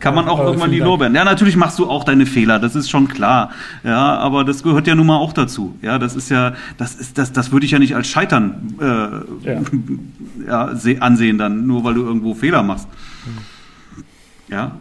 [0.00, 1.14] kann man auch ja, irgendwann die Lorbeeren.
[1.14, 3.52] Ja, natürlich machst du auch deine Fehler, das ist schon klar.
[3.84, 5.78] Ja, aber das gehört ja nun mal auch dazu.
[5.82, 9.48] Ja, das ist ja, das ist, das, das würde ich ja nicht als Scheitern äh,
[9.48, 9.60] ja.
[10.74, 12.88] ja ansehen dann, nur weil du irgendwo Fehler machst.
[13.24, 13.53] Mhm.
[14.48, 14.78] Ja,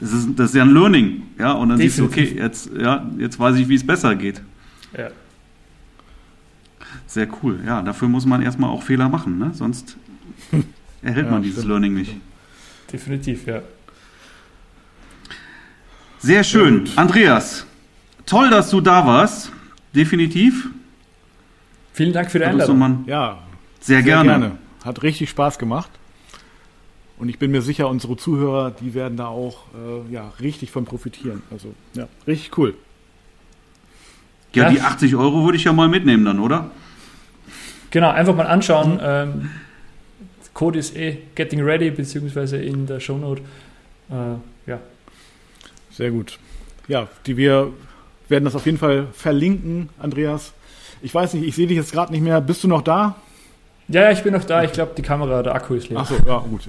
[0.00, 1.22] das ist, das ist ja ein Learning.
[1.38, 2.28] Ja, und dann Definitiv.
[2.28, 4.42] siehst du, okay, jetzt, ja, jetzt weiß ich, wie es besser geht.
[4.96, 5.08] Ja.
[7.06, 7.60] Sehr cool.
[7.64, 9.50] Ja, dafür muss man erstmal auch Fehler machen, ne?
[9.54, 9.96] sonst
[11.02, 11.68] erhält ja, man dieses stimmt.
[11.70, 12.16] Learning nicht.
[12.92, 13.62] Definitiv, ja.
[16.18, 16.88] Sehr schön.
[16.96, 17.66] Andreas,
[18.24, 19.52] toll, dass du da warst.
[19.94, 20.68] Definitiv.
[21.92, 23.04] Vielen Dank für die Einladung.
[23.06, 23.38] Ja,
[23.80, 24.28] sehr, sehr gerne.
[24.28, 24.58] gerne.
[24.84, 25.90] Hat richtig Spaß gemacht.
[27.18, 30.84] Und ich bin mir sicher, unsere Zuhörer, die werden da auch äh, ja, richtig von
[30.84, 31.42] profitieren.
[31.50, 32.74] Also, ja, richtig cool.
[34.52, 36.70] Ja, ja, die 80 Euro würde ich ja mal mitnehmen dann, oder?
[37.90, 38.94] Genau, einfach mal anschauen.
[38.94, 39.00] Mhm.
[39.02, 39.50] Ähm,
[40.52, 43.42] Code ist eh getting ready, beziehungsweise in der Shownote.
[44.10, 44.80] Äh, ja.
[45.90, 46.38] Sehr gut.
[46.88, 47.72] Ja, die wir
[48.28, 50.52] werden das auf jeden Fall verlinken, Andreas.
[51.02, 52.40] Ich weiß nicht, ich sehe dich jetzt gerade nicht mehr.
[52.40, 53.16] Bist du noch da?
[53.88, 54.64] Ja, ja, ich bin noch da.
[54.64, 56.00] Ich glaube, die Kamera, der Akku ist leer.
[56.00, 56.68] Achso, ja, gut.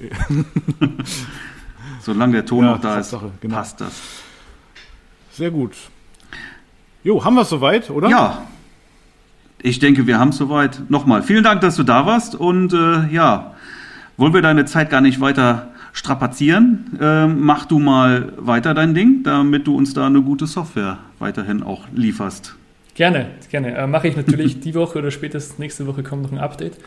[2.00, 3.56] Solange der Ton ja, noch da ist, Sache, genau.
[3.56, 3.92] passt das.
[5.32, 5.72] Sehr gut.
[7.02, 8.08] Jo, haben wir es soweit, oder?
[8.08, 8.42] Ja.
[9.60, 10.82] Ich denke, wir haben es soweit.
[10.88, 12.36] Nochmal, vielen Dank, dass du da warst.
[12.36, 13.54] Und äh, ja,
[14.16, 16.98] wollen wir deine Zeit gar nicht weiter strapazieren.
[17.00, 21.64] Ähm, mach du mal weiter dein Ding, damit du uns da eine gute Software weiterhin
[21.64, 22.54] auch lieferst.
[22.94, 23.76] Gerne, gerne.
[23.76, 26.78] Äh, Mache ich natürlich die Woche oder spätestens nächste Woche kommt noch ein Update.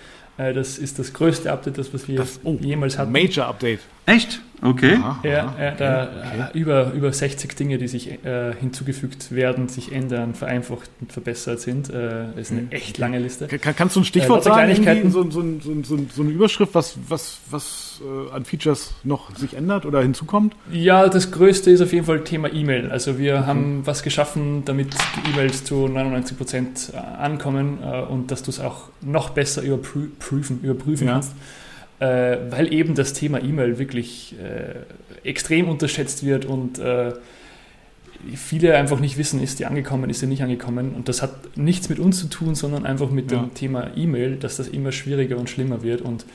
[0.42, 3.12] Äh, das ist das größte Update, das was wir das, oh, jemals hatten.
[3.12, 3.80] Major Update.
[4.06, 4.42] Echt?
[4.64, 4.94] Okay.
[4.94, 6.60] Aha, ja, ja, da okay.
[6.60, 11.90] über, über 60 Dinge, die sich äh, hinzugefügt werden, sich ändern, vereinfacht und verbessert sind.
[11.90, 13.48] Äh, ist eine echt lange Liste.
[13.48, 15.12] Kann, kannst du ein Stichwort äh, sagen?
[15.12, 15.44] So, so,
[15.84, 20.56] so, so, eine Überschrift, was, was, was äh, an Features noch sich ändert oder hinzukommt?
[20.72, 22.92] Ja, das größte ist auf jeden Fall Thema E-Mail.
[22.92, 23.46] Also wir okay.
[23.48, 28.52] haben was geschaffen, damit die E-Mails zu 99 Prozent äh, ankommen äh, und dass du
[28.52, 31.14] es auch noch besser überprüfen, überprüfen ja.
[31.14, 31.34] kannst
[32.02, 37.14] äh, weil eben das Thema E-Mail wirklich äh, extrem unterschätzt wird und äh,
[38.36, 40.96] viele einfach nicht wissen, ist die angekommen, ist sie nicht angekommen.
[40.96, 43.40] Und das hat nichts mit uns zu tun, sondern einfach mit ja.
[43.40, 46.02] dem Thema E-Mail, dass das immer schwieriger und schlimmer wird.
[46.02, 46.26] Und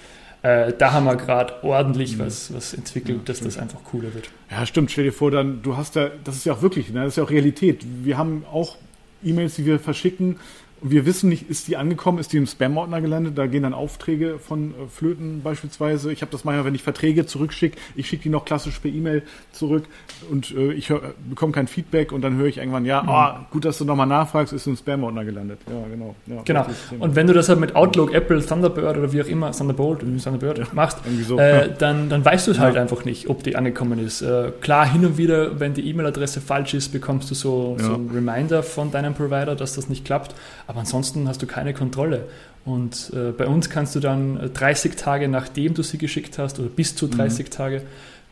[0.42, 2.20] äh, da haben wir gerade ordentlich mhm.
[2.20, 4.30] was, was entwickelt, ja, dass das einfach cooler wird.
[4.48, 4.92] Ja, stimmt.
[4.92, 7.16] Stell dir vor, dann, du hast da, das ist ja auch wirklich, ne, das ist
[7.16, 7.84] ja auch Realität.
[8.04, 8.76] Wir haben auch
[9.24, 10.36] E-Mails, die wir verschicken,
[10.82, 13.38] wir wissen nicht, ist die angekommen, ist die im Spam-Ordner gelandet?
[13.38, 16.12] Da gehen dann Aufträge von äh, Flöten beispielsweise.
[16.12, 19.22] Ich habe das manchmal, wenn ich Verträge zurückschicke, ich schicke die noch klassisch per E-Mail
[19.52, 19.84] zurück
[20.30, 23.08] und äh, ich hör, bekomme kein Feedback und dann höre ich irgendwann, ja, mhm.
[23.08, 25.60] oh, gut, dass du nochmal nachfragst, ist im Spam-Ordner gelandet.
[25.66, 26.14] Ja, genau.
[26.26, 26.66] Ja, genau.
[26.98, 30.58] Und wenn du das halt mit Outlook, Apple, Thunderbird oder wie auch immer, Thunderbolt, Thunderbird
[30.58, 33.98] ja, machst, so, äh, dann, dann weißt du es halt einfach nicht, ob die angekommen
[33.98, 34.20] ist.
[34.20, 38.10] Äh, klar, hin und wieder, wenn die E-Mail-Adresse falsch ist, bekommst du so, so ein
[38.12, 40.34] Reminder von deinem Provider, dass das nicht klappt.
[40.66, 42.28] Aber ansonsten hast du keine Kontrolle.
[42.64, 46.58] Und äh, bei uns kannst du dann 30 äh, Tage nachdem du sie geschickt hast
[46.58, 47.50] oder bis zu 30 mhm.
[47.50, 47.82] Tage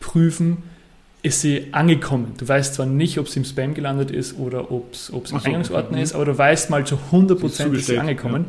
[0.01, 0.65] prüfen,
[1.23, 2.35] ist sie angekommen.
[2.37, 5.37] Du weißt zwar nicht, ob sie im Spam gelandet ist oder ob es im so,
[5.37, 6.03] Eingangsordner okay.
[6.03, 8.47] ist, aber du weißt mal zu 100 Prozent, ist sie angekommen.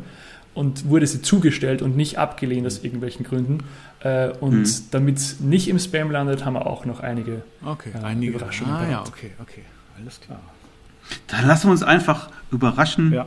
[0.54, 3.60] und wurde sie zugestellt und nicht abgelehnt aus irgendwelchen Gründen.
[4.00, 4.82] Äh, und mhm.
[4.90, 8.74] damit es nicht im Spam landet, haben wir auch noch einige, okay, äh, einige Überraschungen.
[8.74, 9.62] Ah, ja, okay, okay,
[9.98, 10.40] alles klar.
[11.28, 13.26] Dann lassen wir uns einfach überraschen ja.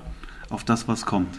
[0.49, 1.35] Auf das, was kommt.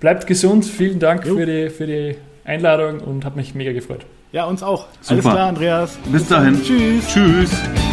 [0.00, 4.04] Bleibt gesund, vielen Dank für die, für die Einladung und habe mich mega gefreut.
[4.32, 4.86] Ja, uns auch.
[5.00, 5.12] Super.
[5.12, 5.96] Alles klar, Andreas.
[6.04, 6.62] Bis, Bis dahin.
[6.62, 7.06] Tschüss.
[7.08, 7.85] Tschüss.